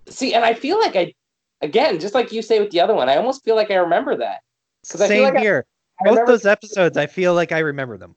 [0.08, 1.14] see, and I feel like I,
[1.62, 4.16] again, just like you say with the other one, I almost feel like I remember
[4.16, 4.42] that
[4.82, 5.66] because I feel Same like I- here.
[6.00, 8.14] I Both those episodes, I feel like I remember them.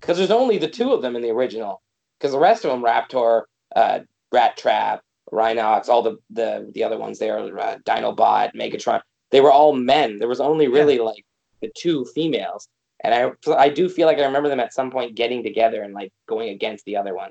[0.00, 1.80] because there's only the two of them in the original.
[2.20, 3.44] Because the rest of them, Raptor,
[3.74, 4.00] uh,
[4.32, 5.00] Rattrap,
[5.32, 9.00] Rhinox, all the the the other ones there, uh, Dinobot, Megatron,
[9.30, 10.18] they were all men.
[10.18, 11.24] There was only really like
[11.62, 12.68] the two females,
[13.02, 15.94] and I I do feel like I remember them at some point getting together and
[15.94, 17.30] like going against the other one,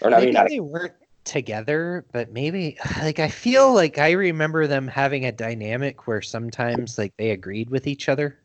[0.00, 0.48] or no, maybe not.
[0.48, 6.06] they weren't together, but maybe like I feel like I remember them having a dynamic
[6.06, 8.38] where sometimes like they agreed with each other.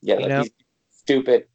[0.00, 0.52] Yeah, like
[0.90, 1.46] stupid.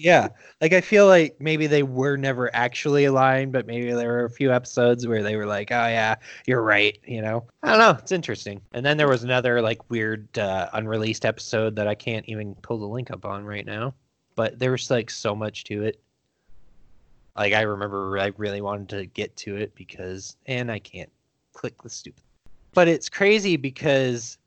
[0.00, 0.28] Yeah,
[0.62, 4.30] like I feel like maybe they were never actually aligned, but maybe there were a
[4.30, 6.14] few episodes where they were like, "Oh yeah,
[6.46, 7.44] you're right," you know.
[7.62, 8.62] I don't know, it's interesting.
[8.72, 12.78] And then there was another like weird uh, unreleased episode that I can't even pull
[12.78, 13.94] the link up on right now,
[14.36, 16.00] but there was like so much to it.
[17.36, 21.10] Like I remember I really wanted to get to it because and I can't
[21.52, 22.22] click the stupid.
[22.72, 24.38] But it's crazy because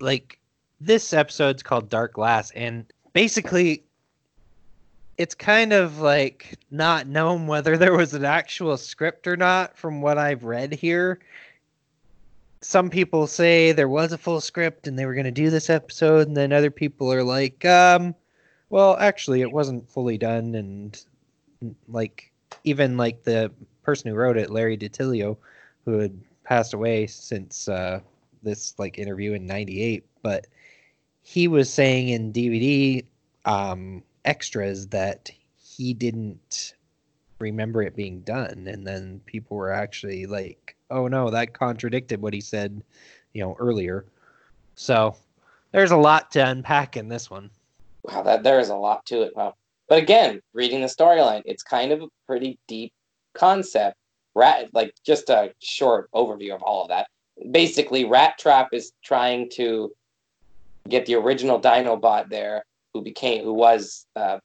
[0.00, 0.38] like
[0.78, 3.84] this episode's called Dark Glass and basically
[5.20, 10.00] it's kind of like not known whether there was an actual script or not from
[10.00, 11.20] what I've read here.
[12.62, 15.68] Some people say there was a full script and they were going to do this
[15.68, 18.14] episode and then other people are like um
[18.70, 21.04] well actually it wasn't fully done and
[21.86, 22.32] like
[22.64, 23.52] even like the
[23.82, 25.36] person who wrote it Larry DiTillio
[25.84, 28.00] who had passed away since uh
[28.42, 30.46] this like interview in 98 but
[31.20, 33.04] he was saying in DVD
[33.44, 36.74] um extras that he didn't
[37.38, 42.34] remember it being done and then people were actually like oh no that contradicted what
[42.34, 42.82] he said
[43.32, 44.04] you know earlier
[44.74, 45.14] So
[45.72, 47.50] there's a lot to unpack in this one.
[48.02, 49.36] Wow, that there is a lot to it.
[49.36, 49.54] Wow.
[49.88, 52.92] But again, reading the storyline, it's kind of a pretty deep
[53.34, 53.96] concept.
[54.34, 57.08] Rat, like just a short overview of all of that.
[57.50, 59.92] Basically, Rattrap is trying to
[60.88, 62.64] get the original Dinobot there,
[62.94, 64.38] who became, who was uh,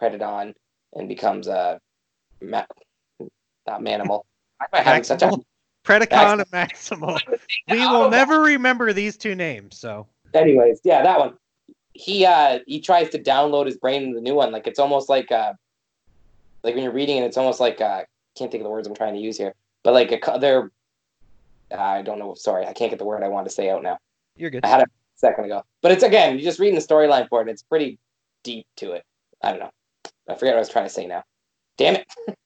[0.00, 0.54] Predacon,
[0.94, 1.80] and becomes a
[2.40, 2.66] ma-
[3.66, 4.22] not Manimal.
[4.58, 5.32] Why am I having such a
[5.86, 7.20] Predacon and Maximal.
[7.70, 9.78] We will never remember these two names.
[9.78, 11.34] So anyways, yeah, that one.
[11.92, 14.52] He uh he tries to download his brain into the new one.
[14.52, 15.54] Like it's almost like uh
[16.62, 18.02] like when you're reading it, it's almost like uh
[18.36, 19.54] can't think of the words I'm trying to use here.
[19.82, 20.70] But like a they're
[21.74, 22.34] I don't know.
[22.34, 23.98] Sorry, I can't get the word I want to say out now.
[24.36, 24.64] you're good.
[24.64, 24.86] I had a
[25.16, 25.62] second ago.
[25.82, 27.48] But it's again, you're just reading the storyline for it.
[27.48, 27.98] It's pretty
[28.44, 29.04] deep to it.
[29.42, 29.70] I don't know.
[30.28, 31.24] I forget what I was trying to say now.
[31.76, 32.06] Damn it.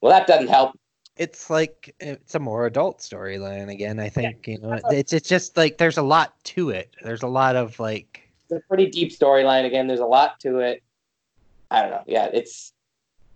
[0.00, 0.78] well, that doesn't help.
[1.16, 4.00] It's like it's a more adult storyline again.
[4.00, 6.94] I think you know it's it's just like there's a lot to it.
[7.02, 9.66] There's a lot of like It's a pretty deep storyline.
[9.66, 10.82] Again, there's a lot to it.
[11.70, 12.02] I don't know.
[12.06, 12.72] Yeah, it's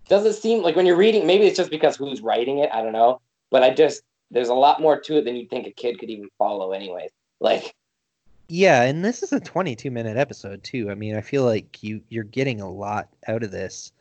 [0.09, 1.27] doesn't seem like when you're reading.
[1.27, 2.71] Maybe it's just because who's writing it.
[2.73, 3.21] I don't know.
[3.51, 6.11] But I just there's a lot more to it than you'd think a kid could
[6.11, 6.73] even follow.
[6.73, 7.75] Anyways, like
[8.49, 10.91] Yeah, and this is a 22 minute episode too.
[10.91, 13.93] I mean, I feel like you you're getting a lot out of this.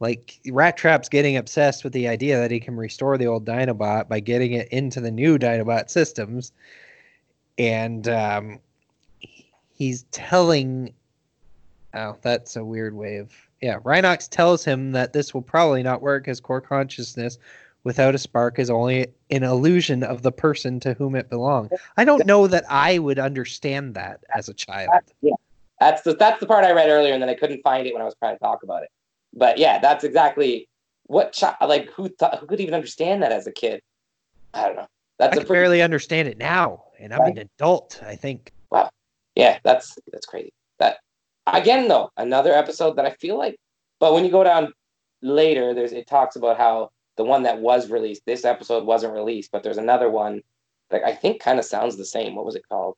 [0.00, 4.20] Like Rattrap's getting obsessed with the idea that he can restore the old Dinobot by
[4.20, 6.52] getting it into the new Dinobot systems,
[7.58, 8.60] and um,
[9.72, 10.94] he's telling.
[11.94, 13.78] Oh, that's a weird way of yeah.
[13.80, 17.38] Rhinox tells him that this will probably not work as core consciousness
[17.84, 21.70] without a spark is only an illusion of the person to whom it belongs.
[21.96, 24.90] I don't know that I would understand that as a child.
[25.78, 28.02] that's the that's the part I read earlier, and then I couldn't find it when
[28.02, 28.88] I was trying to talk about it.
[29.34, 30.68] But yeah, that's exactly
[31.04, 33.80] what child like who thought who could even understand that as a kid.
[34.54, 34.82] I don't know.
[34.82, 34.86] I
[35.18, 38.00] That's a can pretty barely understand it now, and I'm an adult.
[38.04, 38.52] I think.
[38.70, 38.90] Wow.
[39.36, 39.58] Yeah.
[39.62, 40.52] That's that's crazy.
[40.78, 40.98] That
[41.46, 43.56] again though another episode that I feel like.
[44.00, 44.72] But when you go down
[45.22, 48.22] later, there's it talks about how the one that was released.
[48.26, 50.42] This episode wasn't released, but there's another one
[50.90, 52.34] that I think kind of sounds the same.
[52.34, 52.96] What was it called?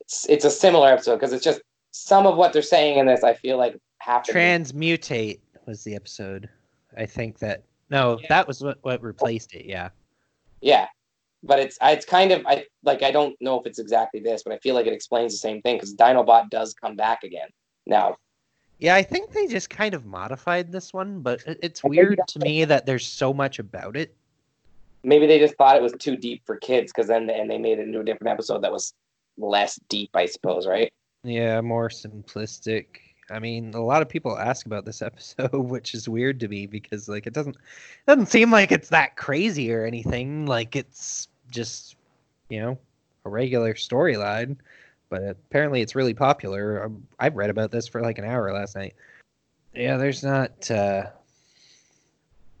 [0.00, 1.60] It's it's a similar episode because it's just
[1.92, 3.22] some of what they're saying in this.
[3.24, 4.36] I feel like happened.
[4.36, 6.48] Transmutate was the episode.
[6.96, 8.26] I think that no, Yeah.
[8.28, 9.66] that was what, what replaced it.
[9.66, 9.90] Yeah.
[10.60, 10.86] Yeah,
[11.42, 14.52] but it's it's kind of I like I don't know if it's exactly this, but
[14.52, 17.48] I feel like it explains the same thing because Dinobot does come back again.
[17.86, 18.16] Now,
[18.80, 22.64] Yeah, I think they just kind of modified this one, but it's weird to me
[22.64, 24.16] that there's so much about it.
[25.02, 27.78] maybe they just thought it was too deep for kids because then and they made
[27.78, 28.94] it into a different episode that was
[29.38, 30.92] less deep, I suppose, right?
[31.24, 32.86] Yeah, more simplistic.
[33.30, 36.66] I mean, a lot of people ask about this episode, which is weird to me
[36.66, 40.46] because like it doesn't it doesn't seem like it's that crazy or anything.
[40.46, 41.96] Like it's just,
[42.48, 42.78] you know,
[43.24, 44.56] a regular storyline,
[45.10, 46.84] but apparently it's really popular.
[46.84, 48.94] Um, I've read about this for like an hour last night.
[49.74, 51.06] Yeah, there's not uh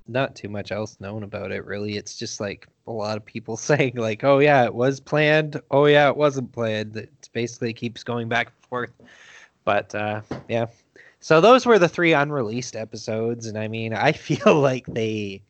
[0.06, 1.96] not too much else known about it really.
[1.96, 5.60] It's just like a lot of people saying like, "Oh yeah, it was planned.
[5.70, 8.92] Oh yeah, it wasn't planned." It basically keeps going back and forth.
[9.64, 10.66] But uh yeah.
[11.20, 15.42] So those were the three unreleased episodes and I mean, I feel like they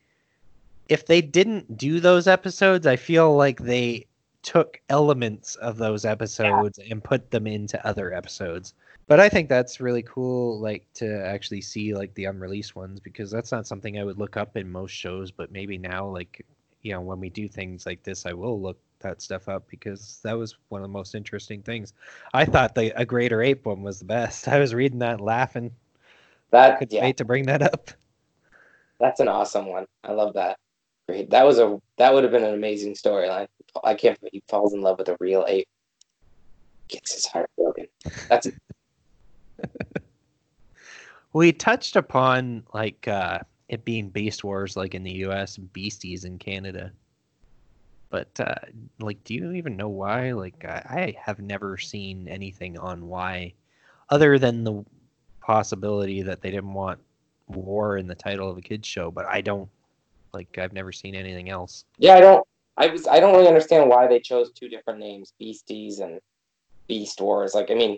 [0.87, 4.05] if they didn't do those episodes, I feel like they
[4.43, 8.73] took elements of those episodes and put them into other episodes.
[9.07, 13.29] But I think that's really cool, like to actually see like the unreleased ones because
[13.29, 15.31] that's not something I would look up in most shows.
[15.31, 16.45] But maybe now, like
[16.81, 20.19] you know, when we do things like this, I will look that stuff up because
[20.23, 21.93] that was one of the most interesting things.
[22.33, 24.47] I thought the a greater ape one was the best.
[24.47, 25.71] I was reading that laughing.
[26.51, 27.91] That Couldn't yeah, wait to bring that up.
[28.99, 29.85] that's an awesome one.
[30.03, 30.57] I love that.
[31.07, 31.29] Great.
[31.29, 33.47] That was a that would have been an amazing storyline.
[33.83, 35.67] I can't he falls in love with a real ape.
[36.87, 37.87] Gets his heart broken.
[38.29, 38.47] That's
[41.33, 43.39] We touched upon like uh
[43.69, 46.91] it being Beast Wars like in the US and Beasties in Canada.
[48.09, 48.55] But uh
[48.99, 50.33] like do you even know why?
[50.33, 53.53] Like I, I have never seen anything on why
[54.09, 54.83] other than the
[55.41, 56.99] possibility that they didn't want
[57.47, 59.69] war in the title of a kids show, but I don't
[60.33, 61.85] like I've never seen anything else.
[61.97, 62.15] yeah.
[62.15, 62.47] I don't.
[62.77, 63.07] I was.
[63.07, 66.19] I don't really understand why they chose two different names, Beasties and
[66.87, 67.53] Beast Wars.
[67.53, 67.97] Like, I mean,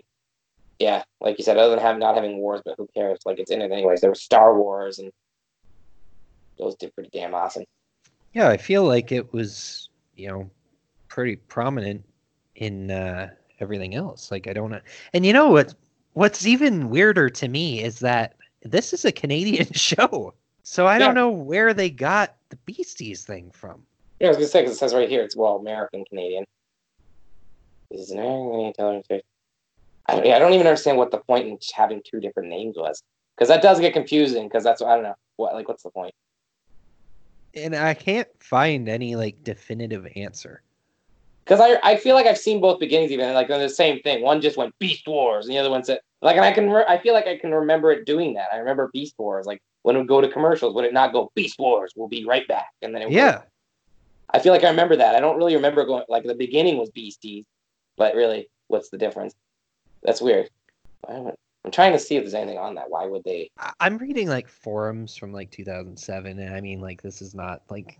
[0.78, 3.20] yeah, like you said, other than having not having wars, but who cares?
[3.24, 4.00] Like, it's in it anyways.
[4.00, 5.10] There was Star Wars, and
[6.58, 7.64] those did pretty damn awesome.
[8.32, 10.50] Yeah, I feel like it was, you know,
[11.08, 12.04] pretty prominent
[12.56, 13.30] in uh,
[13.60, 14.30] everything else.
[14.30, 14.80] Like I don't know,
[15.12, 15.74] and you know what?
[16.14, 20.34] What's even weirder to me is that this is a Canadian show,
[20.64, 21.06] so I Yeah.
[21.06, 23.86] don't know where they got the Beasties thing from.
[24.18, 26.44] Yeah, I was gonna say because it says right here it's well American Canadian.
[27.90, 29.06] Is an intelligence?
[30.06, 32.76] I don't, yeah, I don't even understand what the point in having two different names
[32.76, 33.02] was,
[33.36, 34.48] because that does get confusing.
[34.48, 36.14] Because that's I don't know what like what's the point.
[37.54, 40.62] And I can't find any like definitive answer.
[41.44, 44.22] Because I I feel like I've seen both beginnings even like they're the same thing.
[44.22, 46.86] One just went Beast Wars, and the other one said like, and I can re-
[46.88, 48.48] I feel like I can remember it doing that.
[48.52, 51.30] I remember Beast Wars like when it would go to commercials, would it not go
[51.34, 51.92] Beast Wars?
[51.94, 53.42] We'll be right back, and then it would Yeah.
[54.30, 55.14] I feel like I remember that.
[55.14, 57.44] I don't really remember going like the beginning was Beasties,
[57.96, 59.34] but really, what's the difference?
[60.02, 60.48] That's weird.
[61.06, 62.88] I'm trying to see if there's anything on that.
[62.88, 63.50] Why would they?
[63.78, 67.98] I'm reading like forums from like 2007, and I mean, like, this is not like,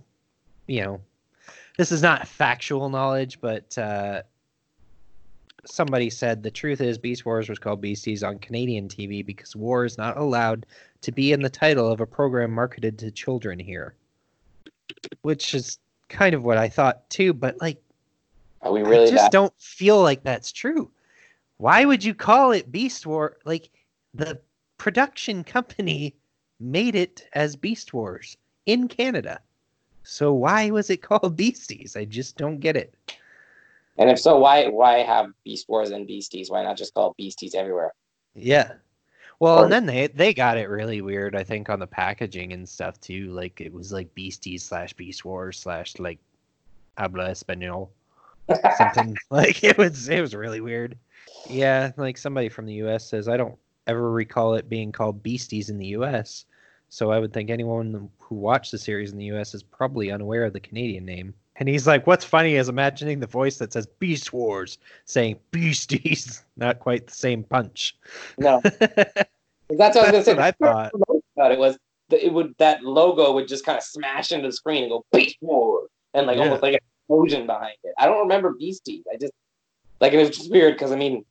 [0.66, 1.00] you know,
[1.76, 4.22] this is not factual knowledge, but uh,
[5.66, 9.84] somebody said the truth is Beast Wars was called Beasties on Canadian TV because war
[9.84, 10.66] is not allowed
[11.02, 13.94] to be in the title of a program marketed to children here,
[15.22, 17.32] which is kind of what I thought too.
[17.32, 17.80] But like,
[18.62, 19.32] Are we really I just that?
[19.32, 20.90] don't feel like that's true.
[21.58, 23.36] Why would you call it Beast War?
[23.44, 23.70] Like
[24.14, 24.40] the
[24.78, 26.14] production company
[26.60, 28.36] made it as Beast Wars
[28.66, 29.40] in Canada.
[30.02, 31.96] So why was it called Beasties?
[31.96, 32.94] I just don't get it.
[33.96, 36.50] And if so, why why have Beast Wars and Beasties?
[36.50, 37.92] Why not just call it Beasties everywhere?
[38.34, 38.72] Yeah.
[39.40, 41.36] Well, Or- and then they they got it really weird.
[41.36, 43.30] I think on the packaging and stuff too.
[43.32, 46.18] Like it was like Beasties slash Beast Wars slash like
[46.98, 47.88] Habla Español.
[48.76, 50.98] something like it was it was really weird
[51.48, 55.70] yeah like somebody from the us says i don't ever recall it being called beasties
[55.70, 56.44] in the us
[56.90, 60.44] so i would think anyone who watched the series in the us is probably unaware
[60.44, 63.86] of the canadian name and he's like what's funny is imagining the voice that says
[63.98, 67.96] beast wars saying beasties not quite the same punch
[68.38, 68.60] no,
[69.70, 70.34] that's what I was gonna say.
[70.34, 70.92] what I thought.
[71.36, 71.78] About it was
[72.10, 75.04] that it would that logo would just kind of smash into the screen and go
[75.12, 76.44] Beast Wars and like Yeah.
[76.44, 77.94] almost like an explosion behind it.
[77.98, 79.04] I don't remember Beasties.
[79.12, 79.32] I just
[80.00, 81.24] like it was just weird because I mean,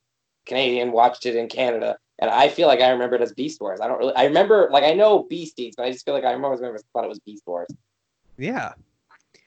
[0.45, 1.97] Canadian watched it in Canada.
[2.19, 3.81] And I feel like I remember it as Beast Wars.
[3.81, 4.13] I don't really.
[4.15, 7.03] I remember, like, I know Beasties, but I just feel like I always remember thought
[7.03, 7.67] it was Beast Wars.
[8.37, 8.73] yeah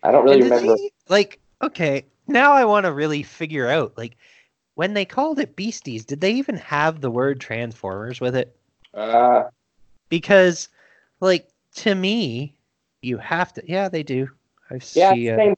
[0.07, 0.76] I don't really remember.
[0.76, 4.16] they- like, okay, now I want to really figure out, like,
[4.76, 8.57] when they called it Beasties, did they even have the word Transformers with it?
[8.94, 9.44] Uh,
[10.09, 10.68] Because,
[11.18, 12.54] like, to me,
[13.02, 13.62] you have to.
[13.66, 14.30] Yeah, they do.
[14.70, 15.30] I yeah, see.
[15.30, 15.54] Uh, same.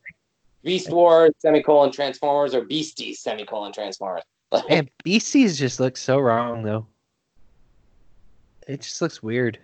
[0.64, 4.22] Beast Wars semicolon Transformers or Beasties semicolon Transformers.
[4.70, 6.86] man, Beasties just looks so wrong, though.
[8.66, 9.58] It just looks weird.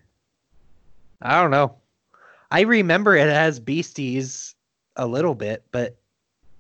[1.23, 1.77] I don't know.
[2.51, 4.54] I remember it as Beasties
[4.97, 5.97] a little bit, but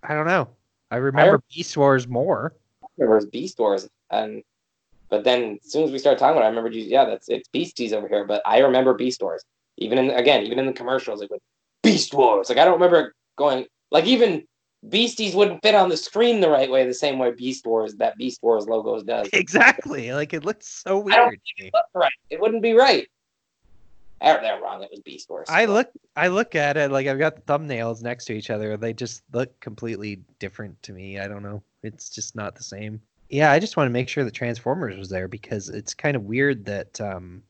[0.03, 0.49] I don't know.
[0.91, 2.55] I remember Beast Wars more.
[2.97, 4.43] remember was Beast Wars, and
[5.09, 6.83] but then as soon as we started talking about it, I remembered you.
[6.83, 9.45] Yeah, that's it's Beasties over here, but I remember Beast Wars.
[9.79, 11.41] Even in again, even in the commercials, it would
[11.83, 12.49] Beast Wars.
[12.49, 14.45] Like I don't remember going like even
[14.89, 18.17] Beasties wouldn't fit on the screen the right way, the same way Beast Wars that
[18.17, 19.29] Beast Wars logos does.
[19.33, 20.13] Exactly.
[20.13, 21.41] Like it looks so I don't weird.
[21.59, 21.71] me.
[21.95, 23.09] Right, it wouldn't be right.
[24.25, 24.83] They're, they're wrong.
[24.83, 25.49] It was Beast Wars.
[25.51, 28.77] I look I look at it like I've got thumbnails next to each other.
[28.77, 31.19] They just look completely different to me.
[31.19, 31.63] I don't know.
[31.83, 33.03] It's just not the same.
[33.29, 36.23] Yeah, I just want to make sure that Transformers was there because it's kind of
[36.23, 37.43] weird that um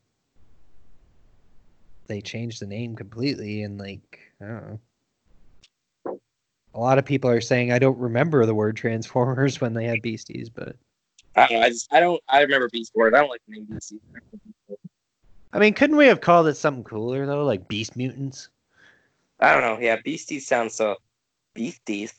[2.07, 6.19] they changed the name completely and like I don't know.
[6.73, 10.01] A lot of people are saying I don't remember the word Transformers when they had
[10.01, 10.75] Beasties, but
[11.37, 11.65] I don't know.
[11.65, 12.21] I just I don't.
[12.27, 13.13] I remember Beast Wars.
[13.15, 14.01] I don't like the name Beasties.
[15.55, 18.49] I mean, couldn't we have called it something cooler though, like Beast Mutants?
[19.39, 19.79] I don't know.
[19.79, 20.97] Yeah, Beasties sounds so
[21.53, 22.13] Beasties.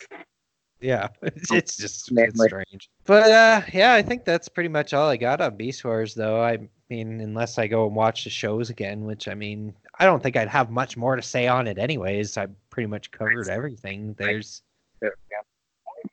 [0.81, 2.89] Yeah, it's, it's just it's strange.
[3.05, 6.43] But uh, yeah, I think that's pretty much all I got on Beast Wars, though.
[6.43, 10.23] I mean, unless I go and watch the shows again, which I mean, I don't
[10.23, 12.39] think I'd have much more to say on it, anyways.
[12.39, 14.15] I pretty much covered everything.
[14.15, 14.63] There's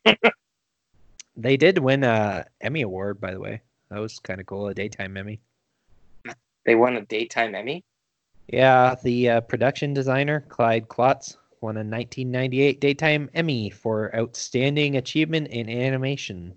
[1.38, 3.61] they did win a Emmy award, by the way.
[3.89, 5.39] That was kind of cool, a daytime Emmy.
[6.66, 7.84] They won a daytime Emmy.
[8.47, 15.47] Yeah, the uh, production designer Clyde Klotz won a 1998 daytime Emmy for outstanding achievement
[15.47, 16.53] in animation.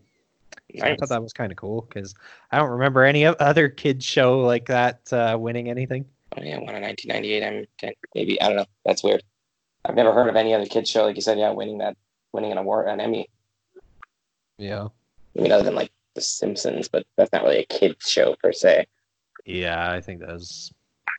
[0.77, 2.15] So I thought that was kind of cool because
[2.51, 6.05] I don't remember any other kids show like that uh, winning anything.
[6.37, 7.45] Oh yeah, won in 1998.
[7.45, 8.67] I'm ten, maybe I don't know.
[8.85, 9.23] That's weird.
[9.85, 11.39] I've never heard of any other kids show like you said.
[11.39, 11.97] Yeah, winning that,
[12.33, 13.29] winning an award, an Emmy.
[14.59, 14.89] Yeah.
[15.39, 18.53] I mean, other than like The Simpsons, but that's not really a kids show per
[18.53, 18.87] se.
[19.47, 20.73] Yeah, I think that was.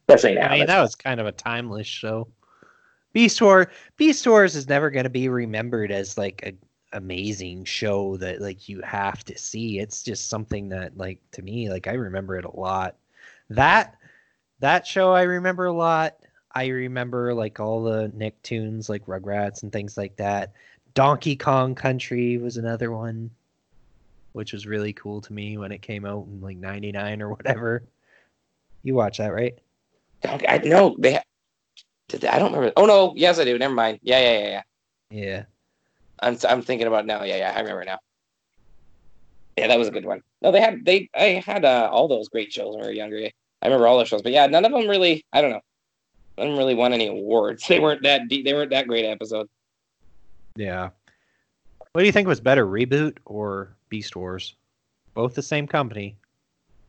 [0.07, 0.49] Especially now.
[0.49, 2.27] I mean, that was kind of a timeless show.
[3.13, 3.67] Beast Wars,
[3.97, 6.53] Beast Wars is never going to be remembered as like a
[6.97, 9.79] amazing show that like you have to see.
[9.79, 12.97] It's just something that like to me, like I remember it a lot.
[13.49, 13.95] That
[14.59, 16.17] that show I remember a lot.
[16.53, 20.53] I remember like all the Nicktoons like Rugrats and things like that.
[20.93, 23.31] Donkey Kong Country was another one.
[24.33, 27.83] which was really cool to me when it came out in like '99 or whatever.
[28.83, 29.57] You watch that, right?
[30.25, 31.13] Okay, I know they.
[31.13, 31.23] ha-
[32.07, 32.73] Did they, I don't remember.
[32.77, 33.57] Oh no, yes I do.
[33.57, 33.99] Never mind.
[34.01, 34.61] Yeah, yeah, yeah, yeah.
[35.09, 35.43] Yeah.
[36.19, 37.23] I'm I'm thinking about it now.
[37.23, 37.99] Yeah, yeah, I remember now.
[39.57, 40.21] Yeah, that was a good one.
[40.41, 43.17] No, they had they I had uh, all those great shows when we were younger.
[43.61, 45.25] I remember all those shows, but yeah, none of them really.
[45.33, 45.61] I don't know.
[46.37, 47.65] None of them really won any awards.
[47.67, 48.45] They weren't that deep.
[48.45, 49.49] They weren't that great episodes.
[50.55, 50.89] Yeah.
[51.91, 54.55] What do you think was better, Reboot or Beast Wars?
[55.15, 56.15] Both the same company.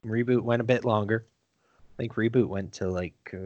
[0.05, 1.26] Reboot went a bit longer.
[1.99, 3.37] I think Reboot went to like uh,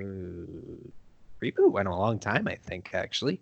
[1.43, 2.47] Reboot went a long time.
[2.47, 3.41] I think actually.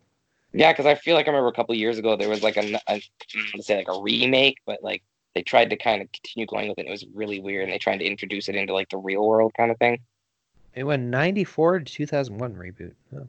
[0.52, 2.62] Yeah, because I feel like I remember a couple years ago there was like a,
[2.62, 5.02] don't want to say like a remake, but like
[5.34, 6.86] they tried to kind of continue going with it.
[6.86, 9.52] It was really weird, and they tried to introduce it into like the real world
[9.56, 10.00] kind of thing.
[10.74, 12.94] It went 94 to 2001 Reboot.
[13.16, 13.26] Oh.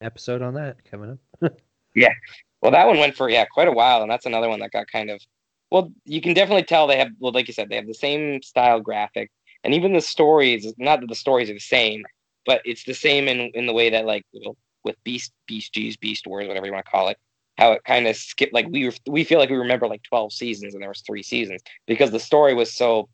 [0.00, 1.52] Episode on that coming up.
[1.92, 2.12] Yeah,
[2.62, 4.86] well, that one went for yeah quite a while, and that's another one that got
[4.86, 5.20] kind of.
[5.72, 8.42] Well, you can definitely tell they have well, like you said, they have the same
[8.42, 9.30] style graphic,
[9.64, 10.72] and even the stories.
[10.78, 12.04] Not that the stories are the same,
[12.46, 14.24] but it's the same in in the way that like
[14.84, 17.18] with Beast Beasties Beast Wars, whatever you want to call it,
[17.58, 18.54] how it kind of skipped.
[18.54, 21.22] Like we were, we feel like we remember like twelve seasons, and there was three
[21.22, 23.08] seasons because the story was so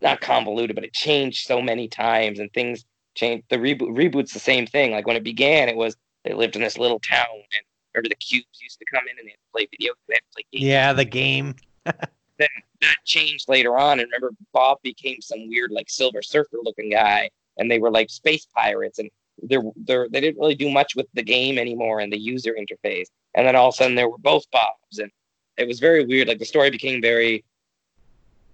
[0.00, 2.84] not convoluted, but it changed so many times, and things
[3.14, 3.44] changed.
[3.50, 4.92] The reboot reboot's the same thing.
[4.92, 7.62] Like when it began, it was they lived in this little town and
[7.94, 10.20] remember the cubes used to come in and they had to play video they had
[10.20, 10.64] to play games.
[10.64, 11.54] Yeah, the game.
[12.40, 14.00] that changed later on.
[14.00, 18.10] And remember bob became some weird like silver surfer looking guy and they were like
[18.10, 19.10] space pirates and
[19.42, 23.06] they're, they're they didn't really do much with the game anymore and the user interface.
[23.34, 25.10] And then all of a sudden there were both bobs and
[25.56, 26.28] it was very weird.
[26.28, 27.44] Like the story became very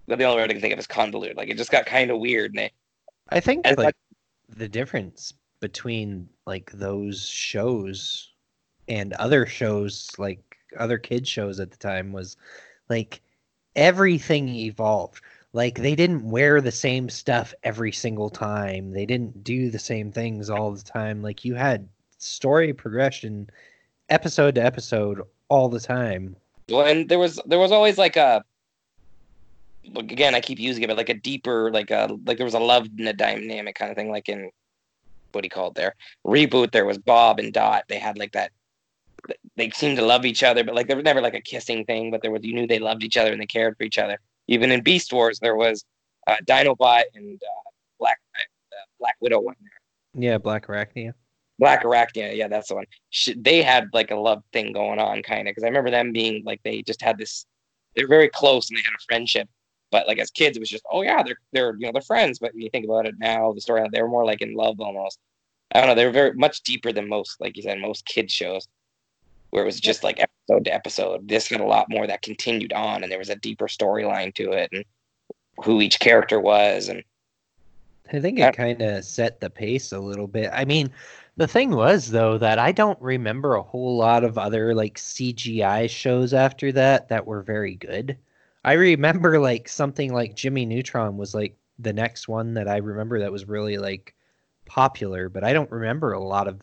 [0.08, 1.36] the only word i can think of is convoluted.
[1.36, 2.72] Like it just got kind of weird and they,
[3.30, 3.96] I think And like
[4.48, 8.30] the difference between like those shows
[8.88, 10.40] and other shows like
[10.78, 12.36] other kid shows at the time was
[12.88, 13.20] like
[13.76, 15.20] everything evolved.
[15.52, 18.92] Like they didn't wear the same stuff every single time.
[18.92, 21.22] They didn't do the same things all the time.
[21.22, 23.48] Like you had story progression
[24.08, 26.36] episode to episode all the time.
[26.68, 28.44] Well, and there was there was always like a
[29.94, 32.58] again I keep using it, but like a deeper like a like there was a
[32.58, 34.50] love n- dynamic kind of thing, like in
[35.32, 35.94] what do you call it there
[36.26, 36.72] reboot.
[36.72, 37.84] There was Bob and Dot.
[37.88, 38.50] They had like that.
[39.56, 42.10] They seemed to love each other, but like there was never like a kissing thing.
[42.10, 44.18] But there was you knew they loved each other and they cared for each other.
[44.48, 45.84] Even in Beast Wars, there was
[46.26, 50.22] uh, Dinobot and uh, Black uh, Black Widow one there.
[50.22, 51.12] Yeah, Blackarachnia.
[51.58, 52.84] Black Arachnia, yeah, that's the one.
[53.10, 56.12] Sh they had like a love thing going on, kind of, because I remember them
[56.12, 57.46] being like they just had this.
[57.94, 59.48] They're very close and they had a friendship,
[59.90, 62.38] but like as kids, it was just oh yeah, they're they're you know they're friends.
[62.38, 64.80] But when you think about it now, the story they were more like in love
[64.80, 65.18] almost.
[65.72, 65.94] I don't know.
[65.94, 68.68] They were very much deeper than most, like you said, most kids shows,
[69.56, 71.26] where it was just like episode to episode.
[71.26, 74.52] This had a lot more that continued on, and there was a deeper storyline to
[74.52, 74.84] it, and
[75.64, 77.02] who each character was, and
[78.12, 80.50] I think it kind of set the pace a little bit.
[80.52, 80.90] I mean,
[81.38, 85.88] the thing was though that I don't remember a whole lot of other like CGI
[85.88, 88.18] shows after that that were very good.
[88.62, 93.20] I remember like something like Jimmy Neutron was like the next one that I remember
[93.20, 94.14] that was really like
[94.66, 96.60] popular, but I don't remember a lot of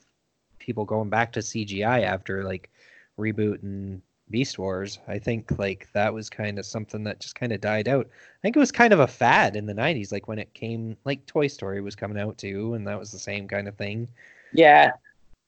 [0.60, 2.70] people going back to CGI after like
[3.18, 5.00] reboot and Beast Wars.
[5.08, 8.08] I think like that was kind of something that just kind of died out.
[8.08, 10.98] I think it was kind of a fad in the 90s like when it came
[11.06, 14.08] like Toy Story was coming out too and that was the same kind of thing.
[14.54, 14.92] Yeah,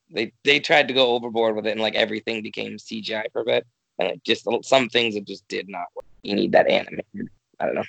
[0.09, 3.45] they they tried to go overboard with it, and like everything became CGI for a
[3.45, 3.65] bit,
[3.99, 6.05] and it just some things it just did not work.
[6.23, 7.29] You need that animated.
[7.59, 7.83] I don't know.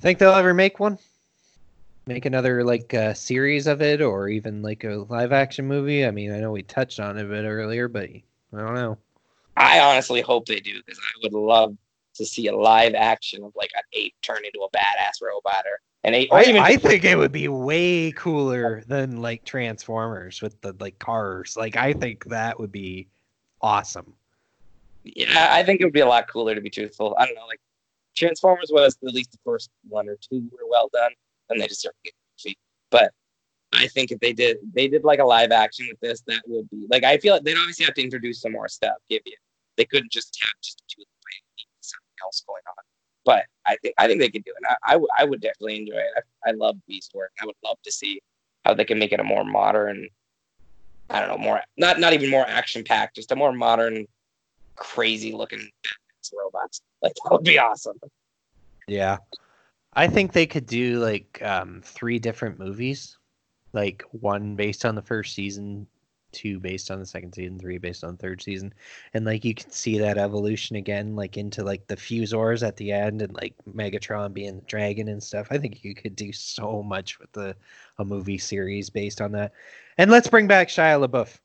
[0.00, 0.98] Think they'll ever make one?
[2.06, 6.06] Make another like uh, series of it or even like a live action movie?
[6.06, 8.22] I mean, I know we touched on it a bit earlier, but I
[8.52, 8.98] don't know.
[9.56, 11.76] I honestly hope they do because I would love
[12.14, 15.80] to see a live action of like an ape turn into a badass robot or
[16.04, 20.40] an ape, or I, even I think it would be way cooler than like Transformers
[20.40, 21.56] with the like cars.
[21.56, 23.08] Like I think that would be
[23.60, 24.14] awesome.
[25.04, 25.48] yeah.
[25.50, 27.14] I think it would be a lot cooler to be truthful.
[27.18, 27.60] I don't know, like
[28.16, 31.12] Transformers was at least the first one or two were well done,
[31.48, 32.58] and they just started getting goofy.
[32.90, 33.12] But
[33.80, 36.68] I think if they did, they did like a live action with this, that would
[36.70, 38.96] be like I feel like they'd obviously have to introduce some more stuff.
[39.08, 39.36] Give you,
[39.76, 41.02] they couldn't just have just two
[41.80, 42.84] something else going on.
[43.24, 44.66] But I think I think they could do it.
[44.68, 46.24] I, I, w- I would definitely enjoy it.
[46.44, 47.30] I, I love Beast Wars.
[47.40, 48.20] I would love to see
[48.64, 50.08] how they can make it a more modern.
[51.10, 54.06] I don't know, more not not even more action packed, just a more modern,
[54.76, 55.68] crazy looking
[56.32, 56.80] robots.
[57.02, 57.98] Like that would be awesome.
[58.86, 59.18] Yeah.
[59.92, 63.18] I think they could do like um, three different movies,
[63.72, 65.86] like one based on the first season,
[66.32, 68.72] two based on the second season, three based on the third season,
[69.14, 72.92] and like you can see that evolution again, like into like the Fuzors at the
[72.92, 75.48] end, and like Megatron being the dragon and stuff.
[75.50, 77.56] I think you could do so much with the
[77.98, 79.52] a movie series based on that.
[79.98, 81.38] And let's bring back Shia LaBeouf.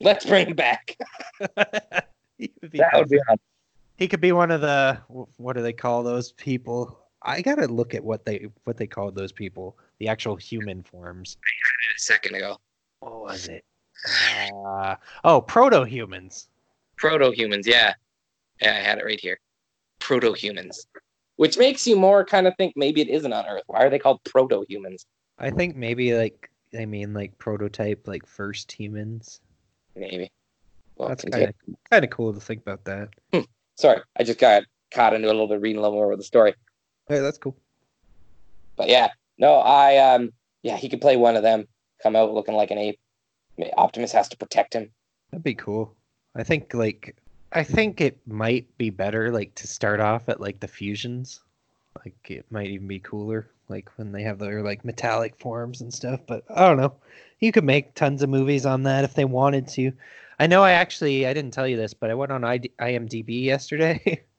[0.00, 0.96] Let's bring him back.
[2.62, 3.36] That would be on.
[3.96, 4.98] He could be one of the
[5.36, 6.98] what do they call those people?
[7.22, 11.36] I gotta look at what they what they called those people, the actual human forms.
[11.44, 12.58] I had it a second ago.
[12.98, 13.64] What was it?
[14.66, 16.48] Uh, oh, proto humans.
[16.96, 17.94] Proto humans, yeah.
[18.60, 19.38] Yeah, I had it right here.
[20.00, 20.86] Proto humans.
[21.36, 23.62] Which makes you more kind of think maybe it isn't on Earth.
[23.66, 25.06] Why are they called proto humans?
[25.38, 29.40] I think maybe like I mean like prototype, like first humans.
[29.96, 30.30] Maybe.
[30.96, 31.54] Well, That's kind of
[31.90, 33.08] kind of cool to think about that.
[33.76, 36.24] Sorry, I just got caught into a little bit reading a little more of the
[36.24, 36.54] story.
[37.08, 37.56] Hey, that's cool.
[38.76, 39.08] But yeah,
[39.40, 41.66] no, I um yeah, he could play one of them,
[42.02, 43.00] come out looking like an ape.
[43.76, 44.90] Optimus has to protect him.
[45.30, 45.94] That'd be cool.
[46.36, 47.16] I think like
[47.52, 51.40] I think it might be better like to start off at like the fusions.
[52.04, 55.92] Like it might even be cooler like when they have their like metallic forms and
[55.92, 56.94] stuff, but I don't know.
[57.40, 59.92] You could make tons of movies on that if they wanted to.
[60.38, 64.22] I know I actually I didn't tell you this, but I went on IMDb yesterday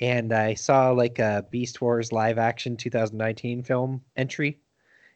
[0.00, 4.58] and I saw like a Beast Wars live action 2019 film entry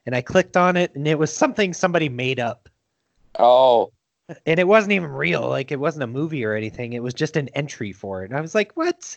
[0.06, 2.68] and I clicked on it and it was something somebody made up.
[3.38, 3.92] Oh,
[4.46, 7.36] and it wasn't even real like it wasn't a movie or anything it was just
[7.36, 9.16] an entry for it and i was like what?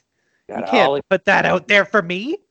[0.50, 2.38] You got can't all- put that out there for me.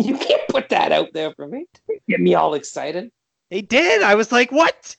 [0.00, 1.66] You can't put that out there for me.
[2.08, 3.10] Get me all excited.
[3.50, 4.00] they did.
[4.02, 4.94] I was like what?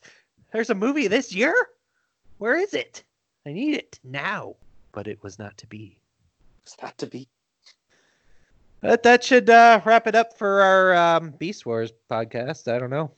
[0.52, 1.54] There's a movie this year?
[2.36, 3.02] Where is it?
[3.46, 4.56] I need it now.
[4.92, 5.98] But it was not to be.
[6.64, 7.26] It's not to be.
[8.80, 12.72] But that should uh, wrap it up for our um, beast wars podcast.
[12.72, 13.10] I don't know.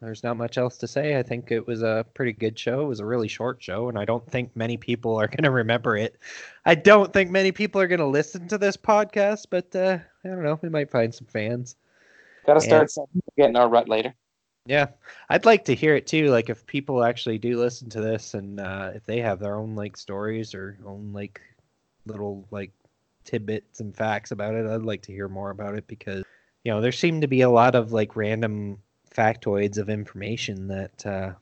[0.00, 1.18] There's not much else to say.
[1.18, 2.80] I think it was a pretty good show.
[2.80, 5.50] It was a really short show and i don't think many people are going to
[5.50, 6.16] remember it.
[6.64, 10.28] I don't think many people are going to listen to this podcast but uh, i
[10.28, 10.58] don't know.
[10.62, 11.76] We might find some fans.
[12.46, 14.14] Gotta start something, getting our rut later.
[14.64, 14.86] yeah.
[15.28, 16.28] I'd like to hear it too.
[16.30, 19.76] Like if people actually do listen to this and uh, if they have their own
[19.76, 21.42] like stories or own like
[22.06, 22.72] little like
[23.24, 26.24] tidbits and facts about it i'd like to hear more about it because
[26.64, 28.78] you know there seem to be a lot of like random
[29.14, 31.32] factoids of information that uh,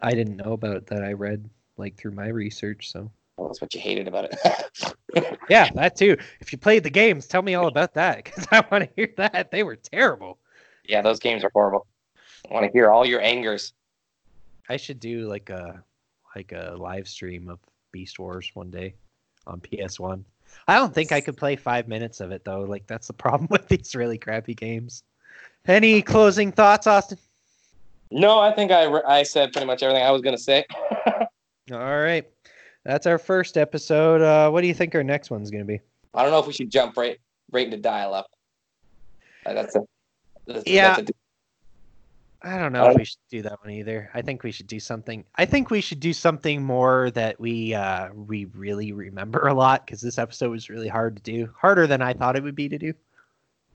[0.00, 3.74] i didn't know about that i read like through my research so Well, that's what
[3.74, 5.38] you hated about it.
[5.48, 8.64] yeah that too if you played the games tell me all about that because i
[8.70, 10.38] want to hear that they were terrible
[10.84, 11.86] yeah, those games are horrible.
[12.50, 13.72] I want to hear all your angers.
[14.68, 15.82] I should do like a
[16.34, 17.58] like a live stream of
[17.92, 18.94] Beast Wars one day
[19.46, 20.24] on PS1.
[20.68, 22.60] I don't think I could play five minutes of it though.
[22.60, 25.02] Like that's the problem with these really crappy games.
[25.66, 27.18] Any closing thoughts, Austin?
[28.10, 30.64] No, I think I, re- I said pretty much everything I was gonna say.
[31.72, 32.24] All right,
[32.84, 34.20] that's our first episode.
[34.20, 35.80] Uh, what do you think our next one's gonna be?
[36.14, 37.18] I don't know if we should jump right
[37.52, 38.26] right into dial up.
[39.44, 39.80] that's a
[40.46, 40.96] that's, Yeah.
[40.96, 41.12] That's a,
[42.44, 44.10] I don't know I- if we should do that one either.
[44.14, 45.24] I think we should do something.
[45.36, 49.86] I think we should do something more that we uh, we really remember a lot
[49.86, 52.68] because this episode was really hard to do, harder than I thought it would be
[52.68, 52.92] to do.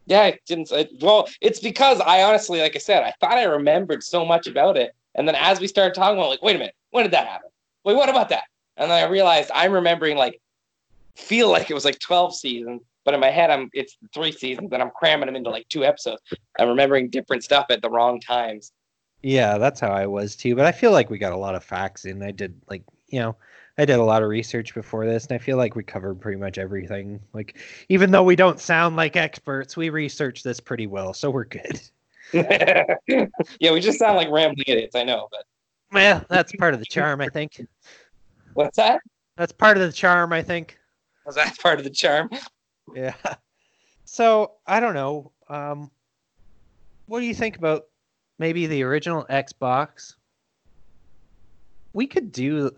[0.05, 0.71] yeah, I didn't.
[0.73, 4.47] I, well, it's because I honestly, like I said, I thought I remembered so much
[4.47, 7.13] about it, and then as we started talking, I'm like, wait a minute, when did
[7.13, 7.49] that happen?
[7.85, 8.43] Wait, what about that?
[8.75, 10.41] And then I realized I'm remembering like
[11.15, 14.73] feel like it was like 12 seasons, but in my head, I'm it's three seasons,
[14.73, 16.21] and I'm cramming them into like two episodes.
[16.59, 18.73] I'm remembering different stuff at the wrong times.
[19.23, 20.57] Yeah, that's how I was too.
[20.57, 22.21] But I feel like we got a lot of facts in.
[22.21, 23.37] I did like you know,
[23.77, 26.37] I did a lot of research before this, and I feel like we covered pretty
[26.37, 27.21] much everything.
[27.31, 27.55] Like
[27.87, 31.79] even though we don't sound like experts, we researched this pretty well, so we're good.
[32.33, 34.97] yeah, we just sound like rambling idiots.
[34.97, 35.45] I know, but
[35.93, 37.65] Well, that's part of the charm, I think.
[38.53, 38.99] what's that?
[39.37, 40.77] That's part of the charm, I think.
[41.25, 42.29] Was that part of the charm?
[42.95, 43.15] Yeah.
[44.05, 45.31] So I don't know.
[45.49, 45.91] Um,
[47.07, 47.87] what do you think about
[48.39, 50.15] maybe the original Xbox?
[51.93, 52.71] We could do.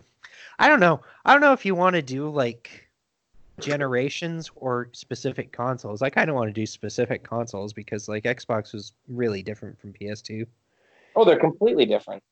[0.58, 1.00] I don't know.
[1.24, 2.88] I don't know if you want to do like
[3.60, 6.02] generations or specific consoles.
[6.02, 9.92] I kind of want to do specific consoles because like Xbox was really different from
[9.92, 10.46] PS2.
[11.16, 12.22] Oh, they're completely different.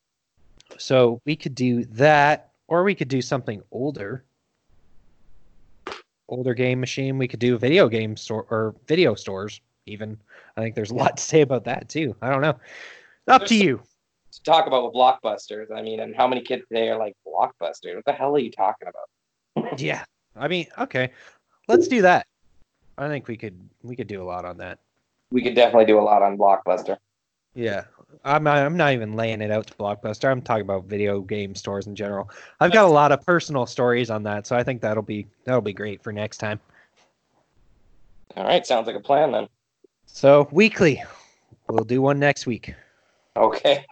[0.79, 4.25] So we could do that, or we could do something older.
[6.29, 7.19] Older game machine.
[7.19, 9.61] We could do video game store or video stores.
[9.87, 10.19] Even
[10.57, 12.15] I think there's a lot to say about that too.
[12.21, 12.59] I don't know.
[13.29, 13.81] Up to you.
[14.33, 17.95] To talk about with blockbusters, I mean, and how many kids today are like blockbuster?
[17.95, 19.79] What the hell are you talking about?
[19.79, 20.05] Yeah.
[20.37, 21.11] I mean, okay.
[21.67, 22.27] Let's do that.
[22.97, 24.79] I think we could we could do a lot on that.
[25.31, 26.97] We could definitely do a lot on blockbuster.
[27.55, 27.85] Yeah.
[28.25, 30.31] I'm not, I'm not even laying it out to Blockbuster.
[30.31, 32.31] I'm talking about video game stores in general.
[32.61, 35.61] I've got a lot of personal stories on that, so I think that'll be that'll
[35.61, 36.59] be great for next time.
[38.37, 39.49] All right, sounds like a plan then.
[40.07, 41.03] So weekly,
[41.69, 42.75] we'll do one next week.
[43.37, 43.85] Okay.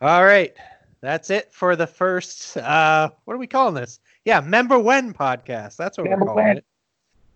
[0.00, 0.52] All right,
[1.00, 2.56] that's it for the first.
[2.56, 4.00] uh What are we calling this?
[4.24, 5.76] Yeah, member when podcast.
[5.76, 6.56] That's what Member we're calling when.
[6.58, 6.64] it.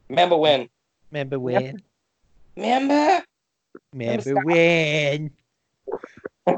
[0.08, 0.68] Member when?
[1.12, 1.82] Member when.
[2.56, 3.22] Member.
[3.92, 4.44] Member stop.
[4.44, 5.30] when.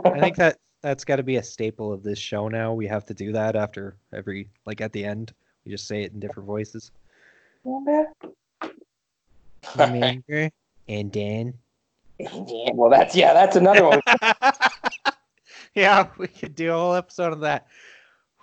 [0.05, 2.73] I think that that's got to be a staple of this show now.
[2.73, 5.33] We have to do that after every like at the end.
[5.65, 6.91] We just say it in different voices.
[7.65, 8.11] Remember?
[10.89, 11.55] And Dan.
[12.75, 14.01] Well, that's yeah, that's another one.
[15.75, 17.67] yeah, we could do a whole episode of that.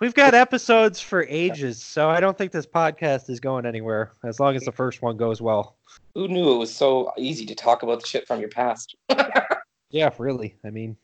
[0.00, 4.38] We've got episodes for ages, so I don't think this podcast is going anywhere as
[4.38, 5.76] long as the first one goes well.
[6.14, 8.94] Who knew it was so easy to talk about the shit from your past?
[9.90, 10.54] Yeah, really.
[10.64, 10.96] I mean,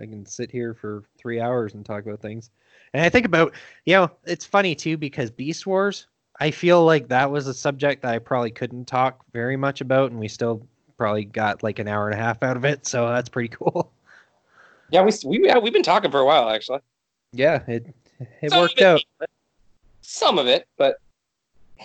[0.00, 2.50] I can sit here for three hours and talk about things.
[2.92, 3.54] And I think about,
[3.86, 6.06] you know, it's funny too because Beast Wars,
[6.40, 10.10] I feel like that was a subject that I probably couldn't talk very much about,
[10.10, 10.66] and we still
[10.96, 12.86] probably got like an hour and a half out of it.
[12.86, 13.92] So that's pretty cool.
[14.90, 16.80] Yeah, we we yeah, we've been talking for a while actually.
[17.32, 17.86] Yeah, it
[18.42, 19.00] it Some worked out.
[20.02, 20.98] Some of it, but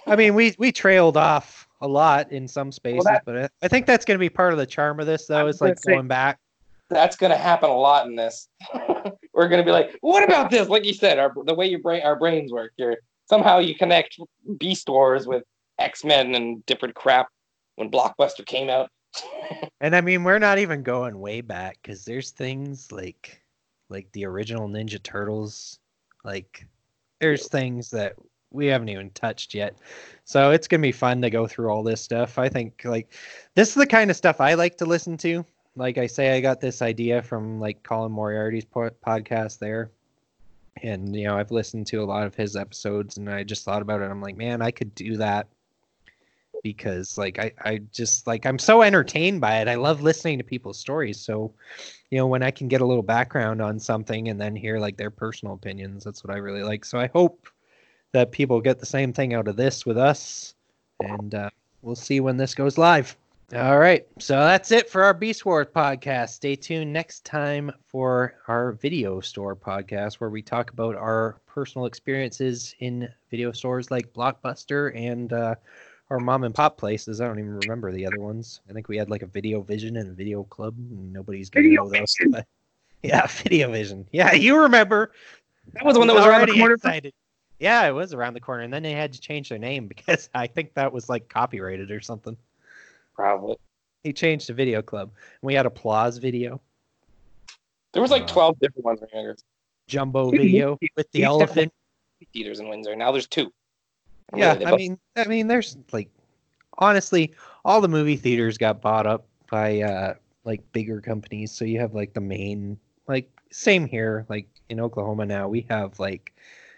[0.06, 3.68] I mean, we we trailed off a lot in some spaces, that- but I, I
[3.68, 5.48] think that's going to be part of the charm of this, though.
[5.48, 6.40] Is like say- going back.
[6.90, 8.48] That's gonna happen a lot in this.
[9.34, 10.68] We're gonna be like, what about this?
[10.68, 12.74] Like you said, our the way your brain our brains work.
[12.78, 12.98] You're
[13.30, 14.20] somehow you connect
[14.58, 15.44] Beast Wars with
[15.80, 17.28] X Men and different crap
[17.76, 18.90] when Blockbuster came out.
[19.82, 23.42] And I mean, we're not even going way back because there's things like
[23.90, 25.80] like the original Ninja Turtles.
[26.26, 26.68] Like,
[27.22, 28.16] there's things that
[28.52, 29.78] we haven't even touched yet.
[30.26, 32.38] So it's gonna be fun to go through all this stuff.
[32.38, 33.14] I think like
[33.56, 35.46] this is the kind of stuff I like to listen to.
[35.76, 39.92] Like I say, I got this idea from like Colin Moriarty's po- podcast there.
[40.82, 43.82] And you know, I've listened to a lot of his episodes and I just thought
[43.82, 44.10] about it.
[44.10, 45.48] I'm like, man, I could do that
[46.64, 49.68] because like I, I just like I'm so entertained by it.
[49.68, 51.20] I love listening to people's stories.
[51.20, 51.54] So,
[52.10, 54.98] you know, when I can get a little background on something and then hear like
[54.98, 56.86] their personal opinions, that's what I really like.
[56.86, 57.48] So I hope
[58.12, 60.56] that people get the same thing out of this with us,
[61.00, 61.50] and uh,
[61.82, 63.16] we'll see when this goes live.
[63.56, 66.30] All right, so that's it for our Beast Wars podcast.
[66.30, 71.88] Stay tuned next time for our video store podcast, where we talk about our personal
[71.88, 75.56] experiences in video stores like Blockbuster and uh,
[76.12, 77.22] our mom and pop places.
[77.22, 78.62] I don't even remember the other ones.
[78.70, 80.76] I think we had like a Video Vision and a Video Club.
[80.78, 82.16] And nobody's gonna know those.
[82.30, 82.46] But-
[83.02, 84.08] yeah, Video Vision.
[84.12, 85.12] Yeah, you remember.
[85.74, 86.76] That was the one that was around the corner.
[86.76, 87.14] excited.
[87.58, 90.30] Yeah, it was around the corner, and then they had to change their name because
[90.36, 92.38] I think that was like copyrighted or something.
[93.20, 93.58] Probably.
[94.06, 95.12] He changed to Video Club.
[95.42, 96.62] And we had Applause Video,
[97.92, 99.36] There was like Uh, twelve different ones in here.
[99.88, 101.74] Jumbo Video with the elephant.
[102.34, 102.96] Theaters in Windsor.
[102.96, 103.52] Now there's two.
[104.34, 106.10] Yeah, Really, I but- mean, I mean, there's like,
[106.78, 107.34] honestly,
[107.66, 110.14] all the movie theaters got bought up by uh
[110.46, 111.52] like bigger companies.
[111.52, 112.80] So you have like the main,
[113.10, 116.34] like same here, like in Oklahoma now, we have like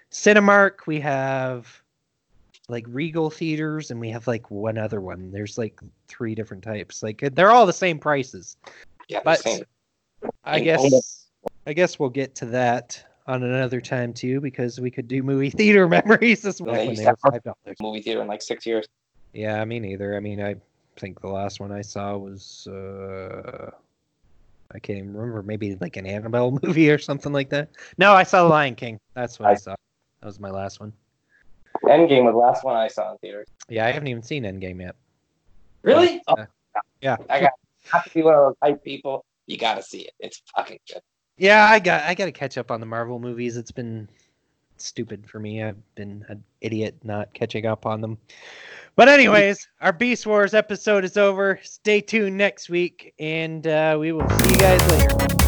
[0.09, 1.83] Cinemark, we have
[2.71, 5.31] like Regal theaters, and we have like one other one.
[5.31, 7.03] There's like three different types.
[7.03, 8.57] Like they're all the same prices.
[9.07, 9.63] yeah, but- same.
[10.43, 11.27] I And guess
[11.65, 15.49] I guess we'll get to that on another time too, because we could do movie
[15.61, 17.77] theater memories this Yeah, when they were five dollars.
[17.79, 18.87] movie theater in like six years.
[19.33, 20.15] Yeah, me neither.
[20.15, 20.55] I mean, I
[20.97, 23.71] think the last one I saw was uh
[24.73, 25.41] I can't even remember.
[25.43, 27.69] Maybe like an Annabelle movie or something like that.
[27.97, 28.99] No, I saw The Lion King.
[29.15, 29.75] That's what I, I- saw.
[30.21, 30.93] That was my last one.
[31.83, 33.47] Endgame was the last one I saw in theaters.
[33.69, 34.95] Yeah, I haven't even seen Endgame yet.
[35.83, 36.21] Really?
[36.27, 36.45] Uh,
[37.01, 37.17] yeah.
[37.29, 37.51] I got
[37.91, 39.25] have to be one of those hype people.
[39.47, 40.13] You got to see it.
[40.19, 41.01] It's fucking good.
[41.37, 43.57] Yeah, I got I got to catch up on the Marvel movies.
[43.57, 44.07] It's been
[44.77, 45.63] stupid for me.
[45.63, 48.17] I've been an idiot not catching up on them.
[48.95, 51.59] But anyways, our Beast Wars episode is over.
[51.63, 55.40] Stay tuned next week, and uh, we will see you guys later.